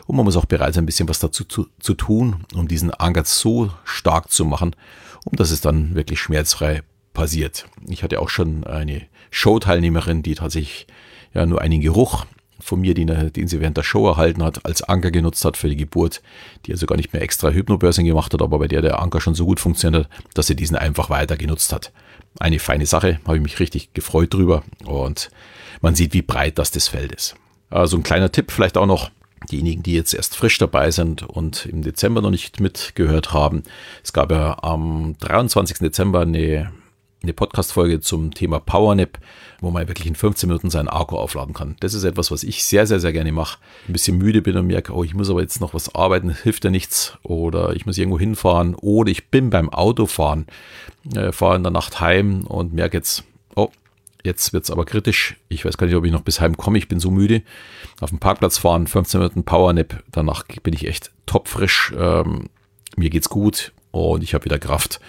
und 0.07 0.17
man 0.17 0.25
muss 0.25 0.37
auch 0.37 0.45
bereit 0.45 0.75
sein, 0.75 0.85
ein 0.85 0.87
bisschen 0.87 1.09
was 1.09 1.19
dazu 1.19 1.45
zu, 1.45 1.67
zu 1.81 1.95
tun, 1.95 2.45
um 2.55 2.69
diesen 2.69 2.93
Anker 2.93 3.25
so 3.25 3.73
stark 3.85 4.31
zu 4.31 4.45
machen, 4.45 4.77
um 5.25 5.37
dass 5.37 5.51
es 5.51 5.61
dann 5.61 5.97
wirklich 5.97 6.21
schmerzfrei 6.21 6.83
passiert. 7.13 7.67
Ich 7.89 8.05
hatte 8.05 8.21
auch 8.21 8.29
schon 8.29 8.65
eine 8.65 9.03
Showteilnehmerin, 9.31 10.23
die 10.23 10.37
tatsächlich 10.37 10.87
ja 11.35 11.45
nur 11.45 11.61
einen 11.61 11.81
Geruch 11.81 12.25
von 12.59 12.81
mir, 12.81 12.95
den, 12.95 13.33
den 13.33 13.49
sie 13.49 13.61
während 13.61 13.77
der 13.77 13.83
Show 13.83 14.09
erhalten 14.09 14.43
hat, 14.43 14.65
als 14.65 14.83
Anker 14.83 15.11
genutzt 15.11 15.45
hat 15.45 15.57
für 15.57 15.69
die 15.69 15.77
Geburt, 15.77 16.23
die 16.65 16.73
also 16.73 16.87
gar 16.87 16.97
nicht 16.97 17.13
mehr 17.13 17.23
extra 17.23 17.51
Hypnobörsen 17.51 18.05
gemacht 18.05 18.33
hat, 18.33 18.43
aber 18.43 18.59
bei 18.59 18.69
der 18.69 18.83
der 18.83 19.01
Anker 19.01 19.21
schon 19.21 19.35
so 19.35 19.45
gut 19.45 19.61
funktioniert, 19.61 20.09
dass 20.35 20.47
sie 20.47 20.57
diesen 20.57 20.77
einfach 20.77 21.11
weiter 21.11 21.37
genutzt 21.37 21.73
hat. 21.73 21.93
Eine 22.39 22.59
feine 22.59 22.87
Sache, 22.87 23.21
habe 23.27 23.37
ich 23.37 23.43
mich 23.43 23.61
richtig 23.61 23.95
gefreut 23.95 24.33
drüber 24.33 24.63
und 24.85 25.31
man 25.81 25.95
sieht, 25.95 26.15
wie 26.15 26.23
breit 26.23 26.59
das 26.59 26.71
das 26.71 26.89
Feld 26.89 27.13
ist. 27.13 27.37
Also 27.71 27.97
ein 27.97 28.03
kleiner 28.03 28.33
Tipp 28.33 28.51
vielleicht 28.51 28.77
auch 28.77 28.87
noch, 28.87 29.11
diejenigen, 29.51 29.83
die 29.83 29.95
jetzt 29.95 30.15
erst 30.15 30.37
frisch 30.37 30.59
dabei 30.59 30.91
sind 30.91 31.23
und 31.23 31.67
im 31.67 31.83
Dezember 31.83 32.21
noch 32.23 32.31
nicht 32.31 32.61
mitgehört 32.61 33.33
haben. 33.33 33.63
Es 34.03 34.13
gab 34.13 34.31
ja 34.31 34.63
am 34.63 35.17
23. 35.21 35.79
Dezember 35.79 36.23
eine 36.23 36.73
eine 37.27 37.35
Podcast-Folge 37.35 38.01
zum 38.01 38.33
Thema 38.33 38.61
Powernap, 38.61 39.19
wo 39.61 39.71
man 39.71 39.89
wirklich 39.89 40.07
in 40.07 40.15
15 40.15 40.49
Minuten 40.49 40.71
seinen 40.71 40.89
Akku 40.89 41.17
aufladen 41.17 41.55
kann. 41.55 41.77
Das 41.81 41.93
ist 41.93 42.05
etwas, 42.05 42.31
was 42.31 42.45
ich 42.45 42.63
sehr, 42.65 42.87
sehr, 42.87 43.01
sehr 43.01 43.13
gerne 43.13 43.33
mache. 43.33 43.59
Ein 43.89 43.93
bisschen 43.93 44.17
müde 44.17 44.43
bin 44.43 44.57
und 44.57 44.69
merke, 44.69 44.95
oh, 44.95 45.03
ich 45.03 45.15
muss 45.15 45.29
aber 45.29 45.41
jetzt 45.41 45.61
noch 45.61 45.75
was 45.75 45.95
arbeiten, 45.95 46.31
hilft 46.31 46.65
ja 46.65 46.71
nichts. 46.71 47.19
Oder 47.25 47.75
ich 47.75 47.85
muss 47.85 47.99
irgendwo 47.99 48.19
hinfahren. 48.19 48.77
Oder 48.77 49.11
ich 49.11 49.29
bin 49.29 49.51
beim 49.51 49.69
Autofahren, 49.71 50.47
äh, 51.15 51.33
fahre 51.33 51.57
in 51.57 51.65
der 51.65 51.73
Nacht 51.73 52.01
heim 52.01 52.47
und 52.47 52.73
merke 52.73 52.97
jetzt, 52.97 53.25
oh, 53.57 53.71
jetzt 54.23 54.53
wird 54.53 54.65
es 54.65 54.71
aber 54.71 54.85
kritisch. 54.85 55.37
Ich 55.49 55.65
weiß 55.65 55.77
gar 55.79 55.87
nicht, 55.87 55.97
ob 55.97 56.05
ich 56.05 56.13
noch 56.13 56.23
bis 56.23 56.41
heim 56.41 56.57
komme. 56.57 56.79
Ich 56.79 56.87
bin 56.87 57.01
so 57.01 57.11
müde. 57.11 57.43
Auf 58.01 58.11
dem 58.11 58.21
Parkplatz 58.21 58.59
fahren, 58.59 58.87
15 58.87 59.21
Minuten 59.21 59.45
Powernap. 59.45 60.03
Danach 60.13 60.45
bin 60.63 60.75
ich 60.75 60.87
echt 60.87 61.11
topfrisch. 61.27 61.93
Ähm, 61.99 62.49
mir 62.97 63.11
geht's 63.11 63.29
gut 63.29 63.73
und 63.91 64.23
ich 64.23 64.33
habe 64.33 64.45
wieder 64.45 64.59
Kraft, 64.59 65.01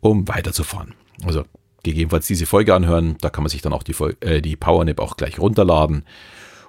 um 0.00 0.28
weiterzufahren. 0.28 0.94
Also 1.24 1.44
gegebenenfalls 1.82 2.26
diese 2.26 2.46
Folge 2.46 2.74
anhören. 2.74 3.16
Da 3.20 3.30
kann 3.30 3.44
man 3.44 3.50
sich 3.50 3.62
dann 3.62 3.72
auch 3.72 3.82
die, 3.82 3.94
äh, 4.20 4.40
die 4.40 4.56
Powernap 4.56 5.00
auch 5.00 5.16
gleich 5.16 5.38
runterladen 5.38 6.04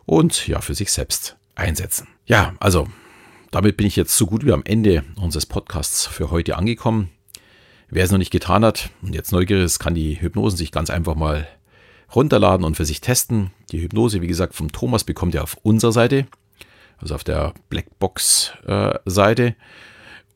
und 0.05 0.47
ja, 0.47 0.61
für 0.61 0.75
sich 0.75 0.91
selbst 0.91 1.37
einsetzen. 1.55 2.07
Ja, 2.25 2.53
also 2.59 2.87
damit 3.51 3.77
bin 3.77 3.87
ich 3.87 3.95
jetzt 3.95 4.17
so 4.17 4.25
gut 4.25 4.45
wie 4.45 4.51
am 4.51 4.63
Ende 4.65 5.03
unseres 5.15 5.45
Podcasts 5.45 6.07
für 6.07 6.31
heute 6.31 6.57
angekommen. 6.57 7.09
Wer 7.89 8.03
es 8.03 8.11
noch 8.11 8.17
nicht 8.17 8.31
getan 8.31 8.65
hat 8.65 8.89
und 9.03 9.13
jetzt 9.13 9.31
neugierig 9.31 9.65
ist, 9.65 9.79
kann 9.79 9.93
die 9.93 10.19
Hypnosen 10.19 10.57
sich 10.57 10.71
ganz 10.71 10.89
einfach 10.89 11.15
mal 11.15 11.47
runterladen 12.15 12.65
und 12.65 12.75
für 12.75 12.85
sich 12.85 13.01
testen. 13.01 13.51
Die 13.71 13.81
Hypnose, 13.81 14.21
wie 14.21 14.27
gesagt, 14.27 14.55
vom 14.55 14.71
Thomas 14.71 15.03
bekommt 15.03 15.35
ihr 15.35 15.43
auf 15.43 15.57
unserer 15.61 15.91
Seite, 15.91 16.25
also 16.97 17.13
auf 17.15 17.23
der 17.23 17.53
Blackbox-Seite. 17.69 19.45
Äh, 19.45 19.55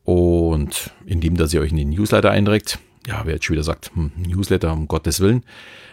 und 0.04 0.90
indem, 1.04 1.36
dass 1.36 1.52
ihr 1.52 1.60
euch 1.60 1.70
in 1.70 1.76
den 1.76 1.90
Newsletter 1.90 2.30
einträgt, 2.30 2.78
ja, 3.08 3.22
wer 3.24 3.34
jetzt 3.34 3.46
schon 3.46 3.54
wieder 3.54 3.64
sagt, 3.64 3.90
hm, 3.94 4.12
Newsletter, 4.16 4.70
um 4.70 4.86
Gottes 4.86 5.20
Willen. 5.20 5.42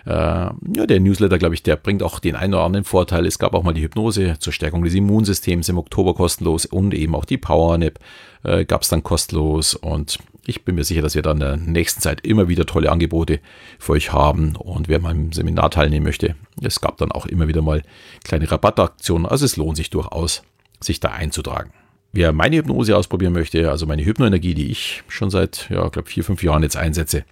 Äh, 0.06 0.12
ja, 0.12 0.86
der 0.86 1.00
Newsletter, 1.00 1.38
glaube 1.38 1.56
ich, 1.56 1.64
der 1.64 1.78
bringt 1.78 2.04
auch 2.04 2.20
den 2.20 2.36
einen 2.36 2.54
oder 2.54 2.64
anderen 2.64 2.84
Vorteil. 2.84 3.26
Es 3.26 3.40
gab 3.40 3.54
auch 3.54 3.64
mal 3.64 3.74
die 3.74 3.84
Hypnose 3.84 4.36
zur 4.40 4.52
Stärkung 4.52 4.84
des 4.84 4.94
Immunsystems 4.94 5.70
im 5.70 5.78
Oktober 5.78 6.14
kostenlos 6.14 6.66
und 6.66 6.94
eben 6.94 7.16
auch 7.16 7.24
die 7.24 7.38
Powernap 7.38 8.00
äh, 8.44 8.66
gab 8.66 8.82
es 8.82 8.90
dann 8.90 9.02
kostenlos. 9.02 9.76
Und 9.76 10.20
ich 10.46 10.66
bin 10.66 10.76
mir 10.76 10.84
sicher, 10.84 11.02
dass 11.02 11.16
wir 11.16 11.22
dann 11.22 11.38
in 11.38 11.40
der 11.40 11.58
nächsten 11.58 12.02
Zeit 12.02 12.20
immer 12.26 12.50
wieder 12.50 12.66
tolle 12.66 12.92
Angebote 12.92 13.40
für 13.80 13.94
euch 13.94 14.12
haben. 14.12 14.58
Und 14.58 14.90
wer 14.90 15.00
mal 15.00 15.12
im 15.12 15.32
Seminar 15.32 15.72
teilnehmen 15.72 16.06
möchte, 16.06 16.36
es 16.62 16.82
gab 16.82 16.98
dann 16.98 17.14
auch 17.14 17.26
immer 17.26 17.48
wieder 17.48 17.62
mal 17.62 17.82
kleine 18.26 18.52
Rabattaktionen. 18.52 19.26
Also 19.26 19.46
es 19.46 19.56
lohnt 19.56 19.78
sich 19.78 19.90
durchaus, 19.90 20.44
sich 20.82 21.00
da 21.00 21.12
einzutragen. 21.12 21.72
Wer 22.16 22.32
meine 22.32 22.56
Hypnose 22.56 22.96
ausprobieren 22.96 23.34
möchte, 23.34 23.70
also 23.70 23.86
meine 23.86 24.06
Hypnoenergie, 24.06 24.54
die 24.54 24.72
ich 24.72 25.04
schon 25.10 25.30
seit, 25.30 25.70
ja, 25.70 25.86
glaube 25.90 26.10
vier, 26.10 26.24
fünf 26.24 26.42
Jahren 26.44 26.64
jetzt 26.64 26.78
einsetze, 26.78 27.26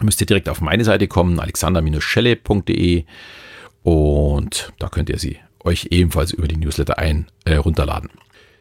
müsst 0.00 0.18
ihr 0.22 0.26
direkt 0.26 0.48
auf 0.48 0.62
meine 0.62 0.82
Seite 0.82 1.08
kommen, 1.08 1.38
alexander-schelle.de 1.38 3.04
und 3.82 4.72
da 4.78 4.88
könnt 4.88 5.10
ihr 5.10 5.18
sie 5.18 5.36
euch 5.62 5.88
ebenfalls 5.90 6.32
über 6.32 6.48
die 6.48 6.56
Newsletter 6.56 6.98
ein 6.98 7.26
äh, 7.44 7.56
runterladen. 7.56 8.08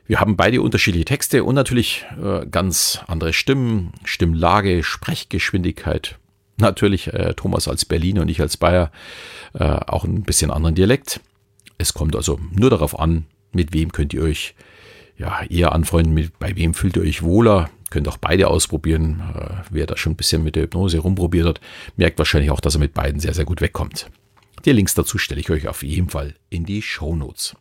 Wir 0.06 0.20
haben 0.20 0.36
beide 0.36 0.62
unterschiedliche 0.62 1.06
Texte 1.06 1.46
und 1.46 1.56
natürlich 1.56 2.06
äh, 2.22 2.46
ganz 2.46 3.00
andere 3.08 3.32
Stimmen, 3.32 3.94
Stimmlage, 4.04 4.84
Sprechgeschwindigkeit. 4.84 6.18
Natürlich 6.58 7.14
äh, 7.14 7.36
Thomas 7.36 7.70
als 7.70 7.86
Berliner 7.86 8.24
und 8.24 8.28
ich 8.28 8.42
als 8.42 8.58
Bayer 8.58 8.92
äh, 9.54 9.64
auch 9.64 10.04
ein 10.04 10.24
bisschen 10.24 10.52
anderen 10.52 10.76
Dialekt. 10.76 11.22
Es 11.78 11.94
kommt 11.94 12.18
also 12.18 12.38
nur 12.52 12.70
darauf 12.70 13.00
an, 13.00 13.28
mit 13.54 13.72
wem 13.72 13.94
könnt 13.94 14.14
ihr 14.14 14.24
euch 14.24 14.54
ja, 15.18 15.44
eher 15.44 15.74
anfreunden, 15.74 16.14
mit, 16.14 16.38
bei 16.40 16.56
wem 16.56 16.74
fühlt 16.74 16.96
ihr 16.98 17.04
euch 17.04 17.24
wohler. 17.24 17.70
Könnt 17.90 18.08
auch 18.08 18.18
beide 18.18 18.48
ausprobieren. 18.48 19.22
Äh, 19.34 19.64
wer 19.72 19.86
da 19.86 19.98
schon 19.98 20.14
ein 20.14 20.18
bisschen 20.18 20.44
mit 20.44 20.56
der 20.56 20.64
Hypnose 20.64 21.00
rumprobiert 21.00 21.48
hat, 21.48 21.62
merkt 21.96 22.20
wahrscheinlich 22.20 22.52
auch, 22.52 22.60
dass 22.60 22.76
er 22.76 22.80
mit 22.80 22.94
beiden 22.94 23.20
sehr, 23.20 23.34
sehr 23.34 23.46
gut 23.46 23.62
wegkommt. 23.62 24.10
Die 24.66 24.72
Links 24.72 24.94
dazu 24.94 25.18
stelle 25.18 25.40
ich 25.40 25.50
euch 25.50 25.68
auf 25.68 25.84
jeden 25.84 26.10
Fall 26.10 26.34
in 26.50 26.66
die 26.66 26.82
Show 26.82 27.16
Notes. 27.16 27.56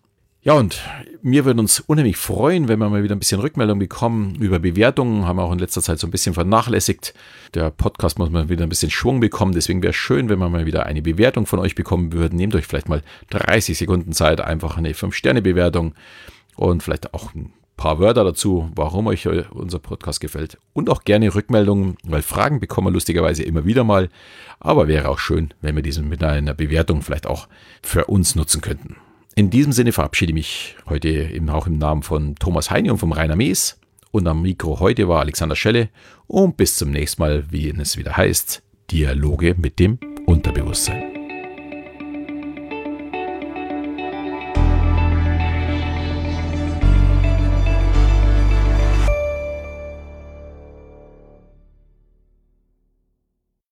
Ja, 0.46 0.52
und 0.52 0.80
wir 1.22 1.44
würden 1.44 1.58
uns 1.58 1.80
unheimlich 1.80 2.16
freuen, 2.16 2.68
wenn 2.68 2.78
wir 2.78 2.88
mal 2.88 3.02
wieder 3.02 3.16
ein 3.16 3.18
bisschen 3.18 3.40
Rückmeldung 3.40 3.80
bekommen 3.80 4.36
über 4.36 4.60
Bewertungen. 4.60 5.26
Haben 5.26 5.38
wir 5.38 5.42
auch 5.42 5.50
in 5.50 5.58
letzter 5.58 5.82
Zeit 5.82 5.98
so 5.98 6.06
ein 6.06 6.12
bisschen 6.12 6.34
vernachlässigt. 6.34 7.14
Der 7.54 7.70
Podcast 7.70 8.20
muss 8.20 8.30
mal 8.30 8.48
wieder 8.48 8.62
ein 8.62 8.68
bisschen 8.68 8.92
Schwung 8.92 9.18
bekommen. 9.18 9.54
Deswegen 9.54 9.82
wäre 9.82 9.90
es 9.90 9.96
schön, 9.96 10.28
wenn 10.28 10.38
wir 10.38 10.48
mal 10.48 10.64
wieder 10.64 10.86
eine 10.86 11.02
Bewertung 11.02 11.46
von 11.46 11.58
euch 11.58 11.74
bekommen 11.74 12.12
würden. 12.12 12.36
Nehmt 12.36 12.54
euch 12.54 12.64
vielleicht 12.64 12.88
mal 12.88 13.02
30 13.30 13.76
Sekunden 13.76 14.12
Zeit, 14.12 14.40
einfach 14.40 14.76
eine 14.76 14.92
5-Sterne-Bewertung 14.92 15.94
und 16.56 16.82
vielleicht 16.82 17.14
auch 17.14 17.34
ein 17.34 17.52
paar 17.76 17.98
Wörter 17.98 18.24
dazu, 18.24 18.70
warum 18.74 19.06
euch 19.06 19.28
unser 19.50 19.78
Podcast 19.78 20.20
gefällt 20.20 20.58
und 20.72 20.88
auch 20.88 21.04
gerne 21.04 21.34
Rückmeldungen, 21.34 21.96
weil 22.04 22.22
Fragen 22.22 22.58
bekommen 22.60 22.88
wir 22.88 22.92
lustigerweise 22.92 23.42
immer 23.42 23.64
wieder 23.64 23.84
mal, 23.84 24.08
aber 24.60 24.88
wäre 24.88 25.08
auch 25.08 25.18
schön, 25.18 25.52
wenn 25.60 25.76
wir 25.76 25.82
diesen 25.82 26.08
mit 26.08 26.22
einer 26.24 26.54
Bewertung 26.54 27.02
vielleicht 27.02 27.26
auch 27.26 27.48
für 27.82 28.06
uns 28.06 28.34
nutzen 28.34 28.60
könnten. 28.60 28.96
In 29.34 29.50
diesem 29.50 29.72
Sinne 29.72 29.92
verabschiede 29.92 30.30
ich 30.30 30.34
mich 30.34 30.76
heute 30.88 31.08
eben 31.08 31.50
auch 31.50 31.66
im 31.66 31.76
Namen 31.76 32.02
von 32.02 32.36
Thomas 32.36 32.70
Heine 32.70 32.92
und 32.92 32.98
vom 32.98 33.12
Rainer 33.12 33.36
Mees 33.36 33.78
und 34.10 34.26
am 34.26 34.40
Mikro 34.40 34.80
heute 34.80 35.08
war 35.08 35.20
Alexander 35.20 35.56
Schelle 35.56 35.90
und 36.26 36.56
bis 36.56 36.76
zum 36.76 36.90
nächsten 36.90 37.20
Mal, 37.20 37.44
wie 37.50 37.68
es 37.68 37.98
wieder 37.98 38.16
heißt, 38.16 38.62
Dialoge 38.90 39.54
mit 39.58 39.78
dem 39.78 39.98
Unterbewusstsein. 40.24 41.25